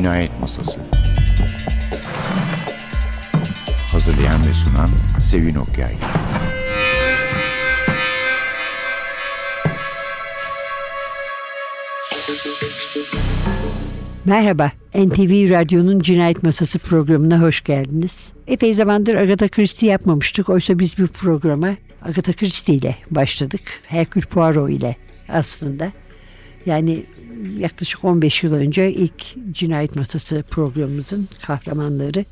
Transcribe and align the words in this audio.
Cinayet 0.00 0.40
Masası 0.40 0.80
Hazırlayan 3.92 4.46
ve 4.46 4.54
sunan 4.54 4.90
Sevin 5.22 5.54
Okyay 5.54 5.94
Merhaba, 14.24 14.72
NTV 14.94 15.50
Radyo'nun 15.50 16.00
Cinayet 16.00 16.42
Masası 16.42 16.78
programına 16.78 17.40
hoş 17.40 17.64
geldiniz. 17.64 18.32
Epey 18.46 18.74
zamandır 18.74 19.14
Agatha 19.14 19.48
Christie 19.48 19.90
yapmamıştık. 19.90 20.48
Oysa 20.48 20.78
biz 20.78 20.98
bir 20.98 21.06
programa 21.06 21.74
Agatha 22.02 22.32
Christie 22.32 22.74
ile 22.74 22.96
başladık. 23.10 23.60
Hercule 23.86 24.26
Poirot 24.26 24.70
ile 24.70 24.96
aslında. 25.28 25.92
Yani 26.66 27.02
yaklaşık 27.58 28.04
15 28.04 28.42
yıl 28.42 28.54
önce 28.54 28.92
ilk 28.92 29.36
Cinayet 29.52 29.96
Masası 29.96 30.44
programımızın 30.50 31.28
kahramanları 31.42 32.24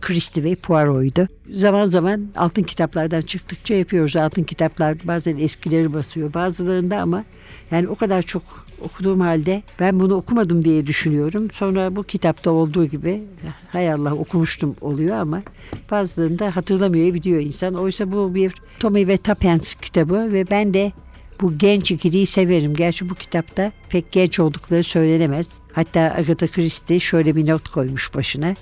Christie 0.00 0.44
ve 0.44 0.54
Poirot'ydu. 0.54 1.28
Zaman 1.50 1.86
zaman 1.86 2.28
altın 2.36 2.62
kitaplardan 2.62 3.22
çıktıkça 3.22 3.74
yapıyoruz. 3.74 4.16
Altın 4.16 4.42
kitaplar 4.42 4.96
bazen 5.04 5.38
eskileri 5.38 5.94
basıyor 5.94 6.34
bazılarında 6.34 6.98
ama 6.98 7.24
yani 7.70 7.88
o 7.88 7.94
kadar 7.94 8.22
çok 8.22 8.66
okuduğum 8.82 9.20
halde 9.20 9.62
ben 9.80 10.00
bunu 10.00 10.14
okumadım 10.14 10.64
diye 10.64 10.86
düşünüyorum. 10.86 11.50
Sonra 11.52 11.96
bu 11.96 12.02
kitapta 12.02 12.50
olduğu 12.50 12.84
gibi 12.84 13.22
hay 13.68 13.92
Allah 13.92 14.14
okumuştum 14.14 14.76
oluyor 14.80 15.16
ama 15.16 15.42
bazılarında 15.90 16.56
hatırlamıyor 16.56 17.14
biliyor 17.14 17.40
insan. 17.40 17.74
Oysa 17.74 18.12
bu 18.12 18.34
bir 18.34 18.54
Tommy 18.80 19.08
ve 19.08 19.16
Tapens 19.16 19.74
kitabı 19.74 20.32
ve 20.32 20.50
ben 20.50 20.74
de 20.74 20.92
bu 21.40 21.58
genç 21.58 21.90
ikiliyi 21.90 22.26
severim. 22.26 22.74
Gerçi 22.74 23.10
bu 23.10 23.14
kitapta 23.14 23.72
pek 23.88 24.12
genç 24.12 24.40
oldukları 24.40 24.82
söylenemez. 24.82 25.58
Hatta 25.72 26.00
Agatha 26.00 26.46
Christie 26.46 27.00
şöyle 27.00 27.36
bir 27.36 27.50
not 27.50 27.68
koymuş 27.68 28.14
başına. 28.14 28.54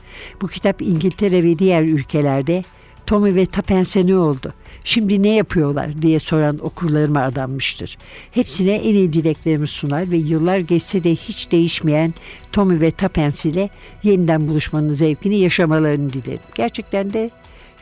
Bu 0.42 0.48
kitap 0.48 0.82
İngiltere 0.82 1.42
ve 1.42 1.58
diğer 1.58 1.82
ülkelerde 1.82 2.64
Tommy 3.06 3.34
ve 3.34 3.46
Tapens'e 3.46 4.06
ne 4.06 4.16
oldu? 4.16 4.54
Şimdi 4.84 5.22
ne 5.22 5.28
yapıyorlar 5.28 6.02
diye 6.02 6.18
soran 6.18 6.58
okurlarıma 6.66 7.20
adanmıştır. 7.20 7.98
Hepsine 8.30 8.74
en 8.74 8.94
iyi 8.94 9.12
dileklerimi 9.12 9.66
sunar 9.66 10.10
ve 10.10 10.16
yıllar 10.16 10.58
geçse 10.58 11.04
de 11.04 11.16
hiç 11.16 11.52
değişmeyen 11.52 12.14
Tommy 12.52 12.80
ve 12.80 12.90
Tapens 12.90 13.44
ile 13.44 13.70
yeniden 14.02 14.48
buluşmanın 14.48 14.88
zevkini 14.88 15.36
yaşamalarını 15.36 16.12
dilerim. 16.12 16.40
Gerçekten 16.54 17.12
de 17.12 17.30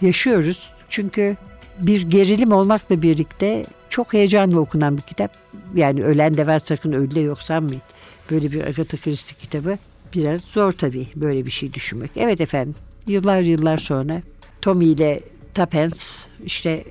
yaşıyoruz. 0.00 0.70
Çünkü 0.88 1.36
bir 1.83 2.02
gerilim 2.02 2.52
olmakla 2.52 3.02
birlikte 3.02 3.66
çok 3.88 4.12
heyecanla 4.12 4.58
okunan 4.58 4.97
bir 4.97 5.02
kitap. 5.02 5.33
Yani 5.75 6.05
ölen 6.05 6.36
de 6.36 6.47
var 6.47 6.58
sakın 6.58 6.92
ölü 6.92 7.14
de 7.14 7.20
yok 7.20 7.39
sanmayın. 7.39 7.83
Böyle 8.30 8.52
bir 8.52 8.61
Agatha 8.66 8.97
Christie 8.97 9.36
kitabı 9.39 9.78
biraz 10.14 10.41
zor 10.41 10.72
tabii 10.72 11.06
böyle 11.16 11.47
bir 11.47 11.50
şey 11.50 11.72
düşünmek. 11.72 12.11
Evet 12.16 12.41
efendim 12.41 12.74
yıllar 13.06 13.41
yıllar 13.41 13.78
sonra 13.78 14.22
Tommy 14.61 14.86
ile 14.86 15.20
Tapens 15.55 16.27
işte 16.44 16.84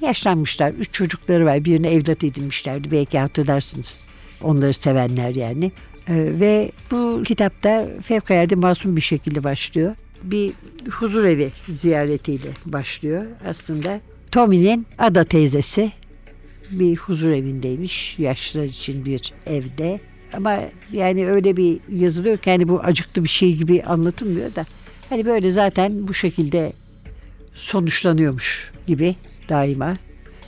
yaşlanmışlar. 0.00 0.72
Üç 0.72 0.92
çocukları 0.92 1.46
var. 1.46 1.64
Birini 1.64 1.86
evlat 1.86 2.24
edinmişlerdi. 2.24 2.90
Belki 2.90 3.18
hatırlarsınız. 3.18 4.06
Onları 4.42 4.72
sevenler 4.72 5.34
yani. 5.34 5.72
Ee, 6.08 6.14
ve 6.40 6.72
bu 6.90 7.22
kitapta 7.26 7.88
fevkalade 8.02 8.54
masum 8.54 8.96
bir 8.96 9.00
şekilde 9.00 9.44
başlıyor. 9.44 9.96
Bir 10.22 10.52
huzur 10.90 11.24
evi 11.24 11.52
ziyaretiyle 11.68 12.48
başlıyor. 12.66 13.24
Aslında 13.48 14.00
Tommy'nin 14.32 14.86
Ada 14.98 15.24
teyzesi 15.24 15.92
bir 16.70 16.96
huzur 16.96 17.30
evindeymiş. 17.30 18.18
Yaşlılar 18.18 18.64
için 18.64 19.04
bir 19.04 19.32
evde. 19.46 20.00
Ama 20.32 20.60
yani 20.92 21.28
öyle 21.28 21.56
bir 21.56 21.78
yazılıyor 21.88 22.38
ki 22.38 22.50
hani 22.50 22.68
bu 22.68 22.80
acıklı 22.80 23.24
bir 23.24 23.28
şey 23.28 23.56
gibi 23.56 23.82
anlatılmıyor 23.82 24.54
da 24.54 24.64
hani 25.08 25.26
böyle 25.26 25.52
zaten 25.52 26.08
bu 26.08 26.14
şekilde 26.14 26.72
sonuçlanıyormuş 27.54 28.72
gibi 28.86 29.16
daima 29.48 29.94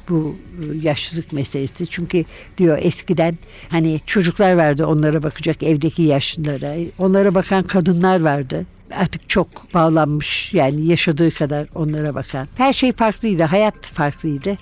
bu 0.08 0.36
e, 0.60 0.78
yaşlılık 0.82 1.32
meselesi. 1.32 1.86
Çünkü 1.86 2.24
diyor 2.58 2.78
eskiden 2.82 3.38
hani 3.68 4.00
çocuklar 4.06 4.52
vardı 4.52 4.86
onlara 4.86 5.22
bakacak 5.22 5.62
evdeki 5.62 6.02
yaşlılara. 6.02 6.76
Onlara 6.98 7.34
bakan 7.34 7.62
kadınlar 7.62 8.20
vardı. 8.20 8.66
Artık 8.96 9.28
çok 9.28 9.74
bağlanmış 9.74 10.54
yani 10.54 10.86
yaşadığı 10.86 11.30
kadar 11.30 11.68
onlara 11.74 12.14
bakan. 12.14 12.46
Her 12.56 12.72
şey 12.72 12.92
farklıydı. 12.92 13.42
Hayat 13.42 13.86
farklıydı. 13.86 14.58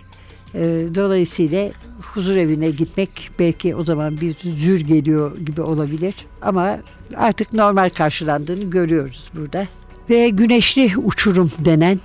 E, 0.54 0.60
dolayısıyla 0.94 1.70
huzur 2.00 2.36
evine 2.36 2.70
gitmek 2.70 3.30
belki 3.38 3.76
o 3.76 3.84
zaman 3.84 4.20
bir 4.20 4.34
zür 4.34 4.80
geliyor 4.80 5.38
gibi 5.38 5.62
olabilir. 5.62 6.14
Ama 6.42 6.78
artık 7.16 7.52
normal 7.52 7.88
karşılandığını 7.88 8.70
görüyoruz 8.70 9.30
burada. 9.34 9.66
Ve 10.10 10.28
güneşli 10.28 10.92
uçurum 10.96 11.50
denen 11.58 12.00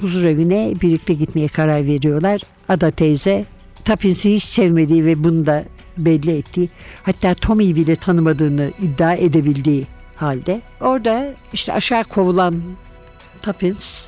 huzur 0.00 0.24
evine 0.24 0.74
birlikte 0.82 1.14
gitmeye 1.14 1.48
karar 1.48 1.86
veriyorlar. 1.86 2.40
Ada 2.68 2.90
teyze 2.90 3.44
Tappins'i 3.84 4.34
hiç 4.34 4.42
sevmediği 4.44 5.04
ve 5.04 5.24
bunu 5.24 5.46
da 5.46 5.64
belli 5.98 6.30
ettiği 6.38 6.68
hatta 7.02 7.34
Tommy'yi 7.34 7.76
bile 7.76 7.96
tanımadığını 7.96 8.70
iddia 8.82 9.14
edebildiği 9.14 9.86
halde 10.22 10.60
orada 10.80 11.34
işte 11.52 11.72
aşağı 11.72 12.04
kovulan 12.04 12.62
Tappins 13.42 14.06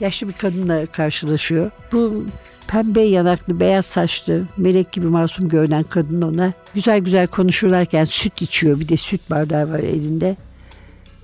yaşlı 0.00 0.28
bir 0.28 0.32
kadınla 0.32 0.86
karşılaşıyor. 0.86 1.70
Bu 1.92 2.24
pembe 2.68 3.00
yanaklı, 3.00 3.60
beyaz 3.60 3.86
saçlı, 3.86 4.46
melek 4.56 4.92
gibi 4.92 5.06
masum 5.06 5.48
görünen 5.48 5.82
kadın 5.82 6.22
ona 6.22 6.52
güzel 6.74 6.98
güzel 6.98 7.26
konuşurlarken 7.26 8.04
süt 8.04 8.42
içiyor. 8.42 8.80
Bir 8.80 8.88
de 8.88 8.96
süt 8.96 9.30
bardağı 9.30 9.72
var 9.72 9.78
elinde. 9.78 10.36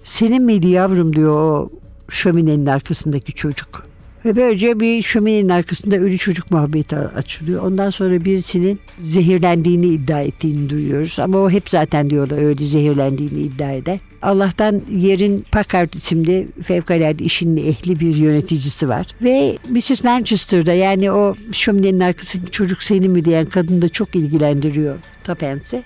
Senin 0.05 0.43
miydi 0.43 0.69
yavrum 0.69 1.17
diyor 1.17 1.35
o 1.35 1.71
şöminenin 2.09 2.67
arkasındaki 2.67 3.33
çocuk. 3.33 3.87
Ve 4.25 4.37
böylece 4.37 4.81
bir 4.81 5.03
şöminenin 5.03 5.49
arkasında 5.49 5.97
ölü 5.97 6.19
çocuk 6.19 6.51
muhabbeti 6.51 6.97
açılıyor. 6.97 7.63
Ondan 7.63 7.91
sonra 7.91 8.25
birisinin 8.25 8.81
zehirlendiğini 9.03 9.87
iddia 9.87 10.21
ettiğini 10.21 10.71
duyuyoruz. 10.71 11.21
Ama 11.21 11.39
o 11.39 11.51
hep 11.51 11.69
zaten 11.69 12.11
diyorlar 12.11 12.39
öyle 12.39 12.65
zehirlendiğini 12.65 13.41
iddia 13.41 13.73
eder. 13.73 13.99
Allah'tan 14.23 14.83
yerin 14.91 15.47
Packard 15.53 15.93
isimli 15.93 16.49
fevkalade 16.63 17.25
işin 17.25 17.57
ehli 17.57 18.01
bir 18.01 18.17
yöneticisi 18.17 18.89
var. 18.89 19.07
Ve 19.23 19.59
Mrs. 19.71 20.05
Lancaster'da 20.05 20.73
yani 20.73 21.13
o 21.13 21.35
şöminenin 21.53 22.01
arkasındaki 22.01 22.53
çocuk 22.53 22.83
senin 22.83 23.11
mi 23.11 23.25
diyen 23.25 23.47
kadın 23.47 23.83
da 23.83 23.89
çok 23.89 24.17
ilgilendiriyor 24.17 24.97
Tapens'i. 25.25 25.83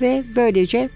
Ve 0.00 0.24
böylece 0.36 0.88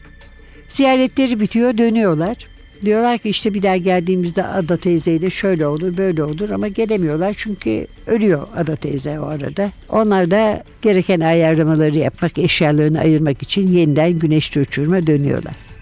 ziyaretleri 0.68 1.40
bitiyor 1.40 1.78
dönüyorlar. 1.78 2.53
Diyorlar 2.84 3.18
ki 3.18 3.28
işte 3.28 3.54
bir 3.54 3.62
daha 3.62 3.76
geldiğimizde 3.76 4.44
Ada 4.44 4.76
teyzeyle 4.76 5.30
şöyle 5.30 5.66
olur 5.66 5.96
böyle 5.96 6.24
olur 6.24 6.50
ama 6.50 6.68
gelemiyorlar 6.68 7.34
çünkü 7.38 7.86
ölüyor 8.06 8.46
Ada 8.56 8.76
teyze 8.76 9.20
o 9.20 9.24
arada. 9.26 9.70
Onlar 9.88 10.30
da 10.30 10.64
gereken 10.82 11.20
ayarlamaları 11.20 11.98
yapmak, 11.98 12.38
eşyalarını 12.38 13.00
ayırmak 13.00 13.42
için 13.42 13.66
yeniden 13.66 14.18
güneş 14.18 14.56
uçurma 14.56 15.06
dönüyorlar. 15.06 15.73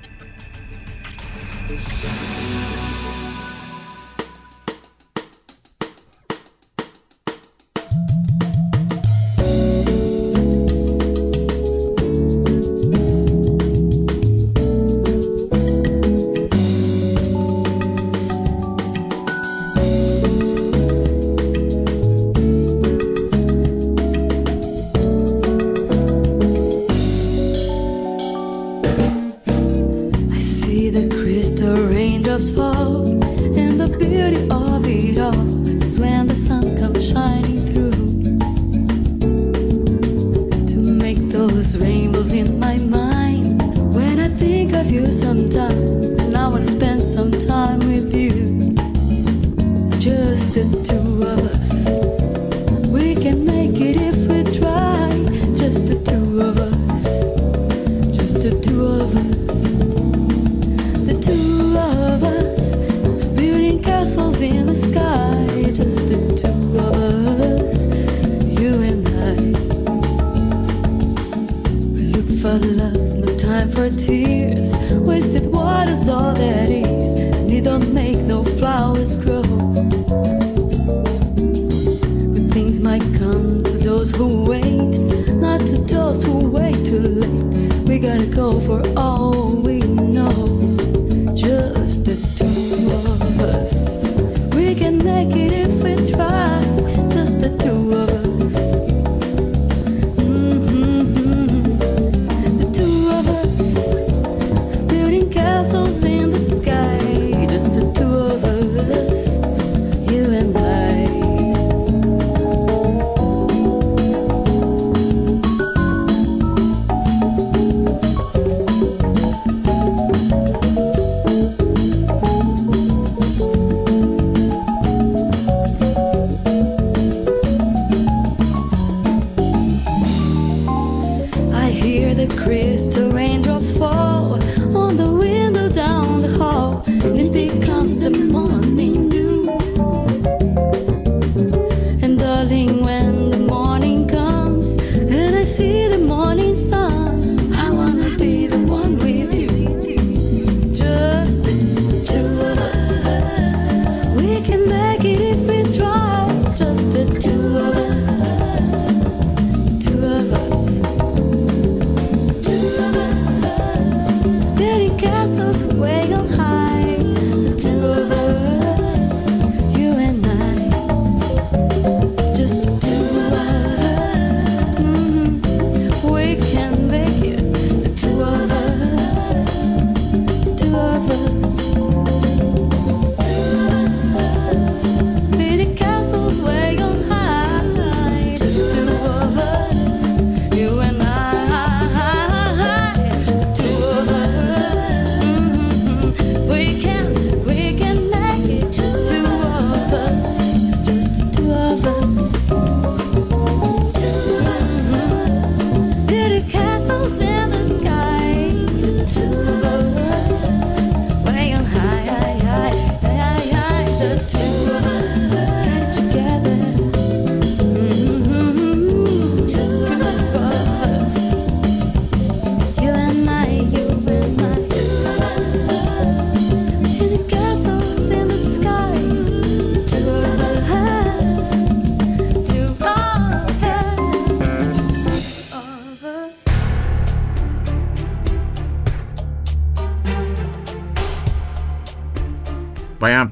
Gotta 88.03 88.27
go 88.27 88.59
for 88.59 88.92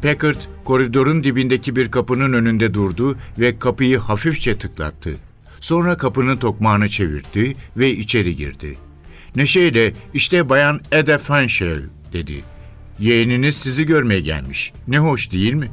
Packard 0.02 0.36
koridorun 0.64 1.24
dibindeki 1.24 1.76
bir 1.76 1.90
kapının 1.90 2.32
önünde 2.32 2.74
durdu 2.74 3.16
ve 3.38 3.58
kapıyı 3.58 3.98
hafifçe 3.98 4.56
tıklattı. 4.56 5.14
Sonra 5.60 5.96
kapının 5.96 6.36
tokmağını 6.36 6.88
çevirdi 6.88 7.56
ve 7.76 7.90
içeri 7.90 8.36
girdi. 8.36 8.78
Neşeyle 9.36 9.92
işte 10.14 10.48
Bayan 10.48 10.80
Ada 10.92 11.18
Fanshel 11.18 11.82
dedi. 12.12 12.44
Yeğeniniz 12.98 13.56
sizi 13.56 13.86
görmeye 13.86 14.20
gelmiş. 14.20 14.72
Ne 14.88 14.98
hoş 14.98 15.32
değil 15.32 15.54
mi? 15.54 15.70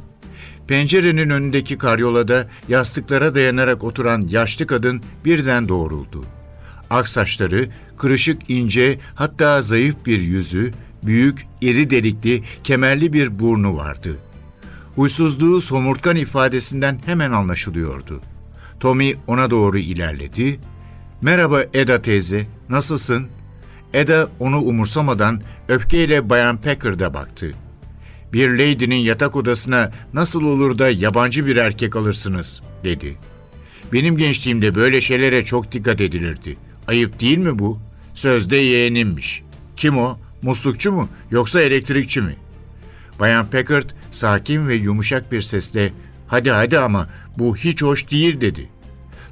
Pencerenin 0.68 1.30
önündeki 1.30 1.78
karyolada 1.78 2.48
yastıklara 2.68 3.34
dayanarak 3.34 3.84
oturan 3.84 4.28
yaşlı 4.30 4.66
kadın 4.66 5.02
birden 5.24 5.68
doğruldu. 5.68 6.24
Ak 6.90 7.08
saçları, 7.08 7.66
kırışık 7.96 8.50
ince 8.50 8.98
hatta 9.14 9.62
zayıf 9.62 9.96
bir 10.06 10.20
yüzü, 10.20 10.72
büyük, 11.02 11.46
iri 11.60 11.90
delikli, 11.90 12.42
kemerli 12.64 13.12
bir 13.12 13.38
burnu 13.38 13.76
vardı. 13.76 14.18
Huysuzluğu 14.96 15.60
somurtkan 15.60 16.16
ifadesinden 16.16 17.00
hemen 17.06 17.30
anlaşılıyordu. 17.32 18.20
Tommy 18.80 19.14
ona 19.26 19.50
doğru 19.50 19.78
ilerledi. 19.78 20.60
''Merhaba 21.22 21.62
Eda 21.74 22.02
teyze, 22.02 22.46
nasılsın?'' 22.68 23.28
Eda 23.94 24.28
onu 24.40 24.60
umursamadan 24.60 25.42
öfkeyle 25.68 26.30
Bayan 26.30 26.56
Packard'a 26.56 27.14
baktı. 27.14 27.52
''Bir 28.32 28.50
lady'nin 28.50 28.96
yatak 28.96 29.36
odasına 29.36 29.92
nasıl 30.14 30.42
olur 30.42 30.78
da 30.78 30.90
yabancı 30.90 31.46
bir 31.46 31.56
erkek 31.56 31.96
alırsınız?'' 31.96 32.62
dedi. 32.84 33.16
''Benim 33.92 34.16
gençliğimde 34.16 34.74
böyle 34.74 35.00
şeylere 35.00 35.44
çok 35.44 35.72
dikkat 35.72 36.00
edilirdi. 36.00 36.56
Ayıp 36.86 37.20
değil 37.20 37.38
mi 37.38 37.58
bu? 37.58 37.78
Sözde 38.14 38.56
yeğenimmiş. 38.56 39.42
Kim 39.76 39.98
o? 39.98 40.18
Muslukçu 40.42 40.92
mu 40.92 41.08
yoksa 41.30 41.60
elektrikçi 41.60 42.20
mi?'' 42.20 42.48
Bayan 43.20 43.46
Packard 43.50 43.90
sakin 44.10 44.68
ve 44.68 44.74
yumuşak 44.74 45.32
bir 45.32 45.40
sesle 45.40 45.92
''Hadi 46.26 46.50
hadi 46.50 46.78
ama 46.78 47.08
bu 47.38 47.56
hiç 47.56 47.82
hoş 47.82 48.10
değil'' 48.10 48.40
dedi. 48.40 48.68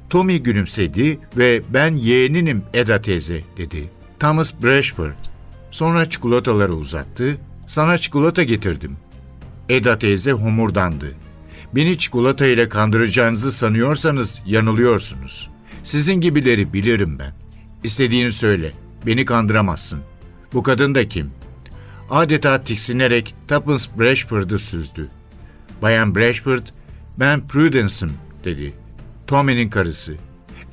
Tommy 0.09 0.43
gülümsedi 0.43 1.19
ve 1.37 1.61
''Ben 1.69 1.91
yeğeninim 1.91 2.63
Eda 2.73 3.01
teyze'' 3.01 3.43
dedi. 3.57 3.89
Thomas 4.19 4.53
Brashford. 4.63 5.13
Sonra 5.71 6.09
çikolataları 6.09 6.73
uzattı. 6.73 7.37
''Sana 7.67 7.97
çikolata 7.97 8.43
getirdim.'' 8.43 8.97
Eda 9.69 9.99
teyze 9.99 10.31
homurdandı. 10.31 11.15
''Beni 11.75 11.97
çikolata 11.97 12.45
ile 12.45 12.69
kandıracağınızı 12.69 13.51
sanıyorsanız 13.51 14.41
yanılıyorsunuz. 14.45 15.49
Sizin 15.83 16.21
gibileri 16.21 16.73
bilirim 16.73 17.19
ben. 17.19 17.33
İstediğini 17.83 18.31
söyle. 18.31 18.73
Beni 19.05 19.25
kandıramazsın. 19.25 19.99
Bu 20.57 20.63
kadın 20.63 20.95
da 20.95 21.09
kim?'' 21.09 21.31
adeta 22.09 22.63
tiksinerek 22.63 23.35
Tuppence 23.47 23.83
Brashford'u 23.99 24.59
süzdü. 24.59 25.09
Bayan 25.81 26.15
Brashford, 26.15 26.67
ben 27.19 27.47
Prudence'ım 27.47 28.13
dedi. 28.43 28.73
Tommy'nin 29.27 29.69
karısı. 29.69 30.15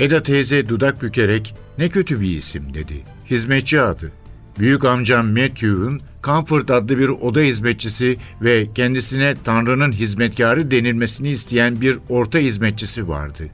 Eda 0.01 0.23
teyze 0.23 0.69
dudak 0.69 1.03
bükerek 1.03 1.55
ne 1.79 1.89
kötü 1.89 2.21
bir 2.21 2.37
isim 2.37 2.75
dedi. 2.75 3.03
Hizmetçi 3.31 3.81
adı. 3.81 4.13
Büyük 4.59 4.85
amcam 4.85 5.27
Matthew'un 5.27 6.01
Comfort 6.23 6.71
adlı 6.71 6.99
bir 6.99 7.09
oda 7.09 7.41
hizmetçisi 7.41 8.17
ve 8.43 8.69
kendisine 8.75 9.35
Tanrı'nın 9.45 9.93
hizmetkarı 9.93 10.71
denilmesini 10.71 11.31
isteyen 11.31 11.81
bir 11.81 11.99
orta 12.09 12.39
hizmetçisi 12.39 13.09
vardı. 13.09 13.45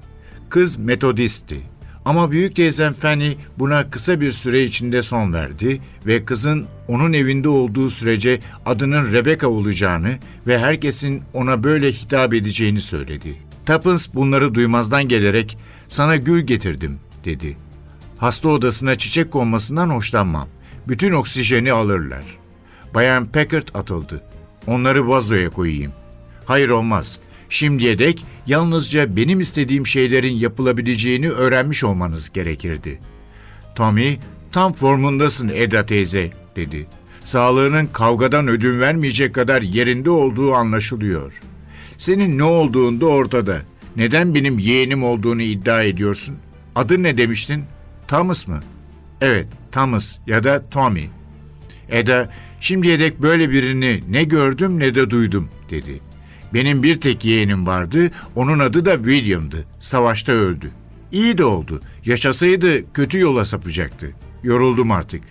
Kız 0.49 0.79
Metodistti. 0.79 1.61
Ama 2.05 2.31
büyük 2.31 2.57
teyzem 2.57 2.93
Fanny 2.93 3.35
buna 3.59 3.91
kısa 3.91 4.21
bir 4.21 4.31
süre 4.31 4.65
içinde 4.65 5.03
son 5.03 5.33
verdi 5.33 5.81
ve 6.07 6.25
kızın 6.25 6.67
onun 6.89 7.13
evinde 7.13 7.49
olduğu 7.49 7.91
sürece 7.91 8.41
adının 8.67 9.13
Rebecca 9.13 9.49
olacağını 9.49 10.19
ve 10.47 10.59
herkesin 10.59 11.23
ona 11.33 11.65
böyle 11.65 11.93
hitap 11.93 12.35
edeceğini 12.35 12.81
söyledi. 12.81 13.37
Tuppence 13.67 14.05
bunları 14.15 14.55
duymazdan 14.55 15.09
gelerek 15.09 15.59
sana 15.89 16.17
gül 16.17 16.41
getirdim 16.41 16.99
dedi. 17.25 17.57
Hasta 18.19 18.49
odasına 18.49 18.99
çiçek 18.99 19.31
konmasından 19.31 19.91
hoşlanmam. 19.91 20.49
Bütün 20.89 21.13
oksijeni 21.13 21.73
alırlar. 21.73 22.25
Bayan 22.95 23.27
Packard 23.27 23.69
atıldı. 23.75 24.23
Onları 24.67 25.09
vazoya 25.09 25.51
koyayım. 25.51 25.93
Hayır 26.45 26.71
olmaz. 26.71 27.21
Şimdiye 27.51 27.99
dek 27.99 28.25
yalnızca 28.47 29.17
benim 29.17 29.41
istediğim 29.41 29.87
şeylerin 29.87 30.35
yapılabileceğini 30.35 31.31
öğrenmiş 31.31 31.85
olmanız 31.85 32.31
gerekirdi. 32.31 33.01
Tommy, 33.75 34.19
tam 34.53 34.73
formundasın 34.73 35.49
Eda 35.49 35.87
teyze, 35.87 36.31
dedi. 36.57 36.87
Sağlığının 37.25 37.87
kavgadan 37.87 38.49
ödün 38.49 38.81
vermeyecek 38.81 39.35
kadar 39.35 39.63
yerinde 39.63 40.11
olduğu 40.11 40.55
anlaşılıyor. 40.55 41.33
Senin 41.99 42.39
ne 42.39 42.45
olduğun 42.45 43.01
da 43.01 43.07
ortada. 43.07 43.63
Neden 43.97 44.35
benim 44.35 44.59
yeğenim 44.59 45.05
olduğunu 45.05 45.43
iddia 45.43 45.83
ediyorsun? 45.83 46.37
Adı 46.75 47.03
ne 47.03 47.19
demiştin? 47.19 47.65
Thomas 48.09 48.49
mı? 48.49 48.61
Evet, 49.21 49.47
Thomas 49.73 50.19
ya 50.27 50.45
da 50.45 50.71
Tommy. 50.71 51.05
Eda, 51.89 52.31
şimdiye 52.61 52.99
dek 52.99 53.23
böyle 53.23 53.51
birini 53.51 54.01
ne 54.11 54.25
gördüm 54.25 54.79
ne 54.79 54.95
de 54.95 55.11
duydum, 55.11 55.49
dedi. 55.71 56.10
Benim 56.55 56.83
bir 56.83 57.01
tek 57.01 57.25
yeğenim 57.25 57.67
vardı, 57.67 58.11
onun 58.37 58.59
adı 58.59 58.85
da 58.85 58.97
William'dı. 58.97 59.65
Savaşta 59.81 60.33
öldü. 60.33 60.71
İyi 61.13 61.39
de 61.39 61.45
oldu. 61.45 61.81
Yaşasaydı 62.05 62.93
kötü 62.93 63.19
yola 63.19 63.45
sapacaktı. 63.45 64.11
Yoruldum 64.43 64.91
artık. 64.91 65.23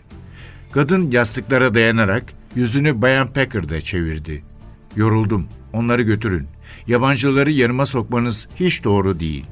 Kadın 0.71 1.11
yastıklara 1.11 1.75
dayanarak 1.75 2.23
yüzünü 2.55 3.01
Bayan 3.01 3.33
Packard'a 3.33 3.81
çevirdi. 3.81 4.43
Yoruldum. 4.95 5.47
Onları 5.73 6.01
götürün. 6.01 6.47
Yabancıları 6.87 7.51
yanıma 7.51 7.85
sokmanız 7.85 8.49
hiç 8.55 8.83
doğru 8.83 9.19
değil. 9.19 9.45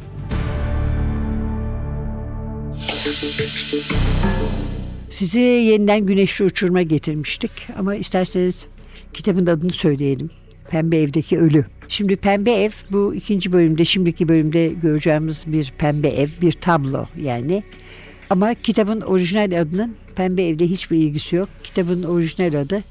Sizi 5.09 5.39
yeniden 5.39 6.05
güneşli 6.05 6.45
uçurma 6.45 6.81
getirmiştik 6.81 7.51
ama 7.79 7.95
isterseniz 7.95 8.67
kitabın 9.13 9.45
adını 9.45 9.71
söyleyelim. 9.71 10.29
Pembe 10.69 10.97
Evdeki 10.97 11.39
Ölü. 11.39 11.65
Şimdi 11.87 12.15
Pembe 12.15 12.51
Ev 12.51 12.71
bu 12.91 13.15
ikinci 13.15 13.51
bölümde, 13.51 13.85
şimdiki 13.85 14.27
bölümde 14.27 14.67
göreceğimiz 14.67 15.43
bir 15.47 15.73
pembe 15.77 16.07
ev, 16.07 16.27
bir 16.41 16.51
tablo 16.51 17.05
yani. 17.21 17.63
Ama 18.29 18.53
kitabın 18.53 19.01
orijinal 19.01 19.61
adının 19.61 19.95
Pembe 20.15 20.47
Ev'de 20.47 20.67
hiçbir 20.67 20.97
ilgisi 20.97 21.35
yok. 21.35 21.49
Kitabın 21.63 22.03
orijinal 22.03 22.61
adı 22.61 22.83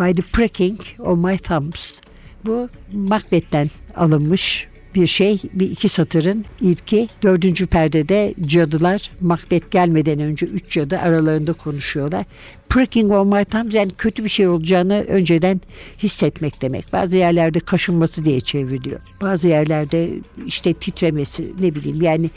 By 0.00 0.12
the 0.12 0.22
Pricking 0.32 0.80
of 0.98 1.18
My 1.18 1.38
Thumbs. 1.38 2.00
Bu 2.46 2.68
Macbeth'ten 2.92 3.70
alınmış 3.94 4.68
bir 4.96 5.06
şey. 5.06 5.40
Bir 5.52 5.70
iki 5.70 5.88
satırın 5.88 6.44
ilki. 6.60 7.08
Dördüncü 7.22 7.66
perdede 7.66 8.34
cadılar 8.46 9.10
Macbeth 9.20 9.70
gelmeden 9.70 10.18
önce 10.18 10.46
üç 10.46 10.70
cadı 10.70 10.98
aralarında 10.98 11.52
konuşuyorlar. 11.52 12.24
Pricking 12.68 13.12
on 13.12 13.28
my 13.28 13.44
thumbs 13.44 13.74
yani 13.74 13.92
kötü 13.98 14.24
bir 14.24 14.28
şey 14.28 14.48
olacağını 14.48 15.04
önceden 15.08 15.60
hissetmek 15.98 16.62
demek. 16.62 16.92
Bazı 16.92 17.16
yerlerde 17.16 17.60
kaşınması 17.60 18.24
diye 18.24 18.40
çevriliyor. 18.40 19.00
Bazı 19.22 19.48
yerlerde 19.48 20.10
işte 20.46 20.72
titremesi 20.72 21.52
ne 21.60 21.74
bileyim 21.74 22.02
yani 22.02 22.30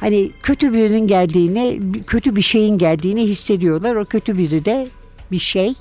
hani 0.00 0.30
kötü 0.42 0.72
birinin 0.72 1.06
geldiğini, 1.06 1.80
kötü 2.06 2.36
bir 2.36 2.42
şeyin 2.42 2.78
geldiğini 2.78 3.22
hissediyorlar. 3.22 3.94
O 3.94 4.04
kötü 4.04 4.38
biri 4.38 4.64
de 4.64 4.88
bir 5.32 5.38
şey 5.38 5.74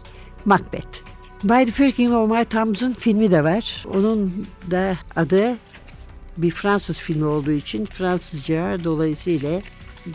Macbeth. 0.46 1.06
By 1.44 1.66
the 1.66 1.72
Pricking 1.72 2.14
of 2.14 2.32
My 2.32 2.46
Thumbs'ın 2.46 2.94
filmi 2.94 3.32
de 3.32 3.44
var. 3.44 3.86
Onun 3.94 4.46
da 4.72 4.98
adı 5.16 5.56
bir 6.38 6.52
Fransız 6.52 7.00
filmi 7.00 7.26
olduğu 7.26 7.52
için 7.52 7.86
Fransızca 7.86 8.84
dolayısıyla 8.84 9.62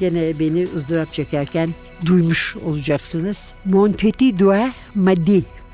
gene 0.01 0.39
beni 0.39 0.69
ızdırap 0.75 1.13
çekerken 1.13 1.75
duymuş 2.07 2.57
olacaksınız. 2.57 3.53
Mon 3.65 3.93
petit 3.93 4.41
doigt 4.41 4.75
m'a. 4.95 5.15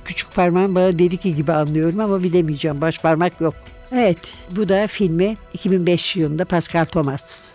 Küçük 0.05 0.35
parmağım 0.35 0.75
bana 0.75 0.99
dedi 0.99 1.17
ki 1.17 1.37
gibi 1.37 1.53
anlıyorum 1.53 2.01
ama 2.01 2.23
bilemeyeceğim. 2.23 2.81
Baş 2.81 2.99
parmak 2.99 3.41
yok. 3.41 3.55
Evet 3.93 4.35
bu 4.51 4.69
da 4.69 4.87
filmi 4.87 5.37
2005 5.55 6.17
yılında 6.17 6.45
Pascal 6.45 6.85
Thomas 6.85 7.49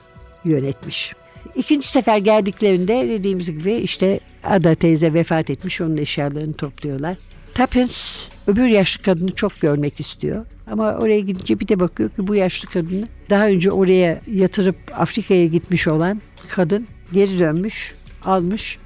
yönetmiş. 0.45 1.13
İkinci 1.55 1.88
sefer 1.88 2.17
geldiklerinde 2.17 3.10
dediğimiz 3.10 3.51
gibi 3.51 3.74
işte 3.74 4.19
Ada 4.43 4.75
teyze 4.75 5.13
vefat 5.13 5.50
etmiş 5.50 5.81
onun 5.81 5.98
eşyalarını 5.98 6.53
topluyorlar. 6.53 7.17
Tapens 7.53 8.25
öbür 8.48 8.65
yaşlı 8.65 9.03
kadını 9.03 9.36
çok 9.36 9.60
görmek 9.62 10.00
istiyor. 10.00 10.46
Ama 10.72 10.93
oraya 10.93 11.20
gidince 11.20 11.60
bir 11.60 11.67
de 11.67 11.79
bakıyor 11.79 12.10
ki 12.10 12.27
bu 12.27 12.36
yaşlı 12.36 12.70
kadını 12.70 13.03
daha 13.29 13.48
önce 13.48 13.72
oraya 13.72 14.20
yatırıp 14.34 14.75
Afrika'ya 14.93 15.46
gitmiş 15.46 15.88
olan 15.88 16.22
kadın 16.50 16.88
geri 17.13 17.39
dönmüş, 17.39 17.96
almış, 18.25 18.77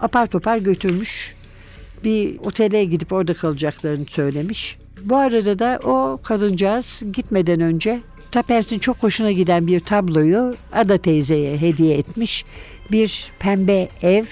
apar 0.00 0.26
topar 0.26 0.58
götürmüş. 0.58 1.34
Bir 2.04 2.38
otele 2.38 2.84
gidip 2.84 3.12
orada 3.12 3.34
kalacaklarını 3.34 4.06
söylemiş. 4.08 4.78
Bu 5.02 5.16
arada 5.16 5.58
da 5.58 5.80
o 5.84 6.18
kadıncağız 6.22 7.02
gitmeden 7.12 7.60
önce 7.60 8.00
Tapers'in 8.30 8.78
çok 8.78 8.96
hoşuna 8.96 9.32
giden 9.32 9.66
bir 9.66 9.80
tabloyu 9.80 10.54
Ada 10.72 10.98
teyzeye 10.98 11.58
hediye 11.58 11.98
etmiş. 11.98 12.44
Bir 12.92 13.30
pembe 13.38 13.88
ev, 14.02 14.24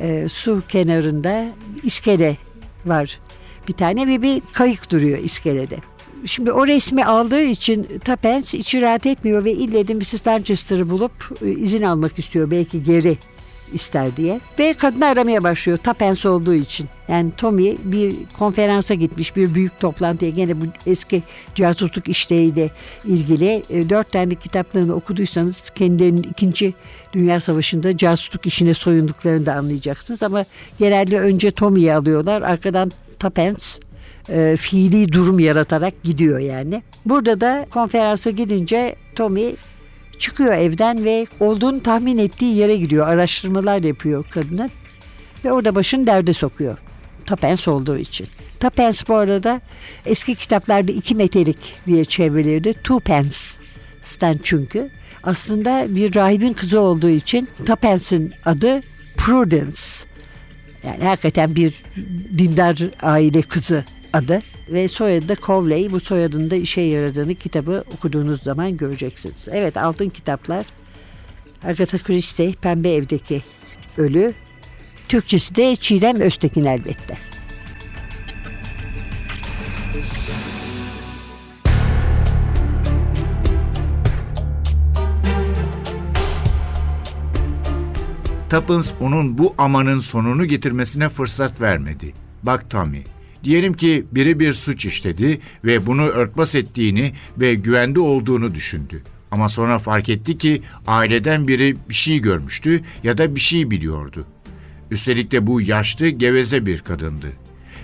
e, 0.00 0.28
su 0.28 0.62
kenarında 0.68 1.46
iskele 1.82 2.36
var 2.86 3.20
bir 3.68 3.72
tane 3.72 4.06
ve 4.06 4.22
bir 4.22 4.42
kayık 4.52 4.90
duruyor 4.90 5.18
iskelede. 5.18 5.76
Şimdi 6.26 6.52
o 6.52 6.66
resmi 6.66 7.04
aldığı 7.04 7.42
için 7.42 7.86
Tapens 8.04 8.54
içi 8.54 8.82
rahat 8.82 9.06
etmiyor 9.06 9.44
ve 9.44 9.52
ille 9.52 9.88
de 9.88 9.94
Mrs. 9.94 10.26
Lancaster'ı 10.26 10.90
bulup 10.90 11.12
e, 11.42 11.50
izin 11.50 11.82
almak 11.82 12.18
istiyor 12.18 12.50
belki 12.50 12.84
geri 12.84 13.16
ister 13.72 14.16
diye. 14.16 14.40
Ve 14.58 14.74
kadını 14.74 15.06
aramaya 15.06 15.42
başlıyor 15.42 15.78
Tapens 15.78 16.26
olduğu 16.26 16.54
için. 16.54 16.88
Yani 17.08 17.30
Tommy 17.36 17.76
bir 17.84 18.14
konferansa 18.38 18.94
gitmiş 18.94 19.36
bir 19.36 19.54
büyük 19.54 19.80
toplantıya 19.80 20.30
gene 20.30 20.60
bu 20.60 20.64
eski 20.86 21.22
casusluk 21.54 22.08
işleriyle 22.08 22.70
ilgili 23.04 23.62
e, 23.70 23.90
dört 23.90 24.12
tane 24.12 24.34
kitaplarını 24.34 24.94
okuduysanız 24.94 25.70
kendilerinin 25.70 26.22
ikinci 26.22 26.74
Dünya 27.12 27.40
Savaşı'nda 27.40 27.96
casusluk 27.96 28.46
işine 28.46 28.74
soyunduklarını 28.74 29.46
da 29.46 29.54
anlayacaksınız. 29.54 30.22
Ama 30.22 30.44
genelde 30.78 31.20
önce 31.20 31.50
Tommy'yi 31.50 31.94
alıyorlar 31.94 32.42
arkadan 32.42 32.92
Tapens 33.18 33.78
e, 34.28 34.56
fiili 34.58 35.12
durum 35.12 35.38
yaratarak 35.38 36.02
gidiyor 36.02 36.38
yani. 36.38 36.82
Burada 37.06 37.40
da 37.40 37.66
konferansa 37.70 38.30
gidince 38.30 38.96
Tommy 39.14 39.54
çıkıyor 40.18 40.52
evden 40.52 41.04
ve 41.04 41.26
olduğunu 41.40 41.82
tahmin 41.82 42.18
ettiği 42.18 42.56
yere 42.56 42.76
gidiyor. 42.76 43.08
Araştırmalar 43.08 43.82
yapıyor 43.82 44.24
kadını 44.30 44.70
ve 45.44 45.52
orada 45.52 45.74
başını 45.74 46.06
derde 46.06 46.32
sokuyor. 46.32 46.78
Tapens 47.26 47.68
olduğu 47.68 47.98
için. 47.98 48.26
Tapens 48.60 49.08
bu 49.08 49.14
arada 49.14 49.60
eski 50.06 50.34
kitaplarda 50.34 50.92
iki 50.92 51.14
metelik 51.14 51.58
diye 51.86 52.04
çevrilirdi. 52.04 52.72
Two 52.72 53.00
pence'den 53.00 54.40
çünkü. 54.42 54.90
Aslında 55.22 55.86
bir 55.88 56.14
rahibin 56.14 56.52
kızı 56.52 56.80
olduğu 56.80 57.08
için 57.08 57.48
Tapens'in 57.66 58.32
adı 58.44 58.82
Prudence. 59.16 59.80
Yani 60.86 61.04
hakikaten 61.04 61.54
bir 61.54 61.82
dindar 62.38 62.78
aile 63.02 63.42
kızı 63.42 63.84
adı 64.12 64.42
ve 64.68 64.88
soyadı 64.88 65.28
da 65.28 65.36
Cowley. 65.36 65.92
Bu 65.92 66.00
soyadın 66.00 66.50
da 66.50 66.56
işe 66.56 66.80
yaradığını 66.80 67.34
kitabı 67.34 67.84
okuduğunuz 67.94 68.42
zaman 68.42 68.76
göreceksiniz. 68.76 69.48
Evet 69.50 69.76
altın 69.76 70.08
kitaplar 70.08 70.66
Agatha 71.64 71.98
Christie 71.98 72.52
Pembe 72.52 72.94
Evdeki 72.94 73.42
Ölü 73.96 74.34
Türkçesi 75.08 75.56
de 75.56 75.76
Çiğdem 75.76 76.20
Öztekin 76.20 76.64
elbette. 76.64 77.18
Tuppence 88.50 88.90
onun 89.00 89.38
bu 89.38 89.54
amanın 89.58 89.98
sonunu 89.98 90.44
getirmesine 90.44 91.08
fırsat 91.08 91.60
vermedi. 91.60 92.14
Bak 92.42 92.70
Tommy, 92.70 93.02
diyelim 93.46 93.72
ki 93.74 94.06
biri 94.12 94.40
bir 94.40 94.52
suç 94.52 94.86
işledi 94.86 95.40
ve 95.64 95.86
bunu 95.86 96.02
örtbas 96.02 96.54
ettiğini 96.54 97.12
ve 97.38 97.54
güvende 97.54 98.00
olduğunu 98.00 98.54
düşündü. 98.54 99.02
Ama 99.30 99.48
sonra 99.48 99.78
fark 99.78 100.08
etti 100.08 100.38
ki 100.38 100.62
aileden 100.86 101.48
biri 101.48 101.76
bir 101.88 101.94
şey 101.94 102.18
görmüştü 102.18 102.80
ya 103.02 103.18
da 103.18 103.34
bir 103.34 103.40
şey 103.40 103.70
biliyordu. 103.70 104.26
Üstelik 104.90 105.32
de 105.32 105.46
bu 105.46 105.60
yaşlı, 105.60 106.08
geveze 106.08 106.66
bir 106.66 106.78
kadındı. 106.78 107.32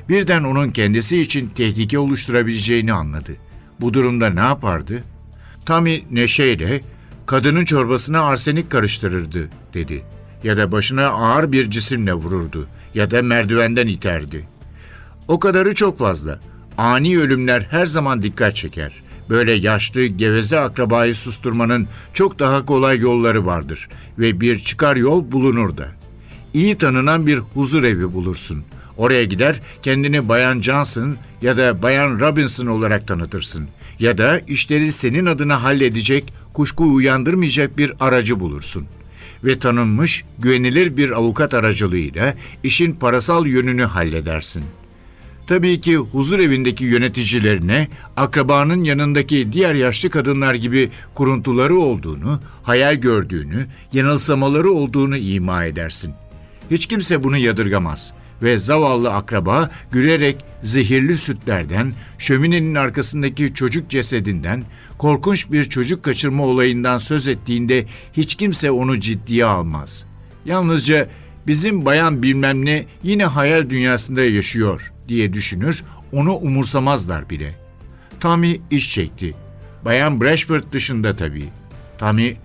Birden 0.09 0.45
onun 0.45 0.71
kendisi 0.71 1.21
için 1.21 1.49
tehlike 1.49 1.99
oluşturabileceğini 1.99 2.92
anladı. 2.92 3.33
Bu 3.81 3.95
durumda 3.95 4.31
ne 4.31 4.40
yapardı? 4.40 5.04
Tommy 5.66 6.04
neşeyle, 6.11 6.81
kadının 7.26 7.64
çorbasına 7.64 8.23
arsenik 8.23 8.71
karıştırırdı, 8.71 9.49
dedi. 9.75 10.02
Ya 10.45 10.57
da 10.57 10.73
başına 10.73 11.07
ağır 11.07 11.52
bir 11.52 11.71
cisimle 11.71 12.14
vururdu 12.14 12.69
ya 12.95 13.11
da 13.11 13.23
merdivenden 13.23 13.87
iterdi. 13.87 14.51
O 15.32 15.38
kadarı 15.38 15.74
çok 15.74 15.98
fazla. 15.98 16.40
Ani 16.78 17.18
ölümler 17.18 17.66
her 17.70 17.86
zaman 17.86 18.22
dikkat 18.22 18.56
çeker. 18.56 19.02
Böyle 19.30 19.52
yaşlı, 19.52 20.04
geveze 20.04 20.58
akrabayı 20.58 21.14
susturmanın 21.14 21.88
çok 22.14 22.38
daha 22.38 22.66
kolay 22.66 22.98
yolları 22.98 23.46
vardır 23.46 23.88
ve 24.18 24.40
bir 24.40 24.58
çıkar 24.58 24.96
yol 24.96 25.32
bulunur 25.32 25.76
da. 25.76 25.88
İyi 26.54 26.78
tanınan 26.78 27.26
bir 27.26 27.38
huzur 27.38 27.82
evi 27.82 28.12
bulursun. 28.12 28.62
Oraya 28.96 29.24
gider 29.24 29.60
kendini 29.82 30.28
Bayan 30.28 30.60
Johnson 30.60 31.16
ya 31.42 31.56
da 31.56 31.82
Bayan 31.82 32.20
Robinson 32.20 32.66
olarak 32.66 33.08
tanıtırsın. 33.08 33.68
Ya 33.98 34.18
da 34.18 34.38
işleri 34.38 34.92
senin 34.92 35.26
adına 35.26 35.62
halledecek, 35.62 36.32
kuşku 36.52 36.94
uyandırmayacak 36.94 37.78
bir 37.78 37.92
aracı 38.00 38.40
bulursun. 38.40 38.86
Ve 39.44 39.58
tanınmış, 39.58 40.24
güvenilir 40.38 40.96
bir 40.96 41.10
avukat 41.10 41.54
aracılığıyla 41.54 42.34
işin 42.62 42.92
parasal 42.92 43.46
yönünü 43.46 43.82
halledersin. 43.82 44.64
Tabii 45.46 45.80
ki 45.80 45.96
huzur 45.96 46.38
evindeki 46.38 46.84
yöneticilerine 46.84 47.88
akrabanın 48.16 48.84
yanındaki 48.84 49.52
diğer 49.52 49.75
yaşlı 49.75 50.11
kadınlar 50.11 50.54
gibi 50.54 50.90
kuruntuları 51.14 51.78
olduğunu, 51.78 52.40
hayal 52.62 52.94
gördüğünü, 52.94 53.66
yanılsamaları 53.92 54.70
olduğunu 54.70 55.16
ima 55.16 55.64
edersin. 55.64 56.14
Hiç 56.70 56.87
kimse 56.87 57.25
bunu 57.25 57.37
yadırgamaz 57.37 58.14
ve 58.42 58.58
zavallı 58.58 59.12
akraba 59.12 59.70
gülerek 59.90 60.44
zehirli 60.62 61.16
sütlerden, 61.16 61.92
şöminenin 62.18 62.75
arkasındaki 62.75 63.54
çocuk 63.54 63.90
cesedinden, 63.90 64.64
korkunç 64.99 65.50
bir 65.50 65.64
çocuk 65.64 66.02
kaçırma 66.02 66.44
olayından 66.44 66.99
söz 66.99 67.28
ettiğinde 67.28 67.87
hiç 68.12 68.34
kimse 68.34 68.70
onu 68.70 69.00
ciddiye 69.00 69.44
almaz. 69.44 70.06
Yalnızca 70.44 71.08
bizim 71.46 71.87
bayan 71.87 72.22
bilmem 72.22 72.64
ne 72.64 72.87
yine 73.02 73.25
hayal 73.25 73.70
dünyasında 73.70 74.25
yaşıyor 74.25 74.91
diye 75.09 75.32
düşünür, 75.32 75.85
onu 76.12 76.35
umursamazlar 76.35 77.30
bile. 77.30 77.54
Tommy 78.21 78.61
iş 78.71 78.94
çekti. 78.94 79.35
Bayan 79.85 80.21
Brashford 80.21 80.64
dışında 80.73 81.16
tabii. 81.16 81.49
Tommy, 81.99 82.37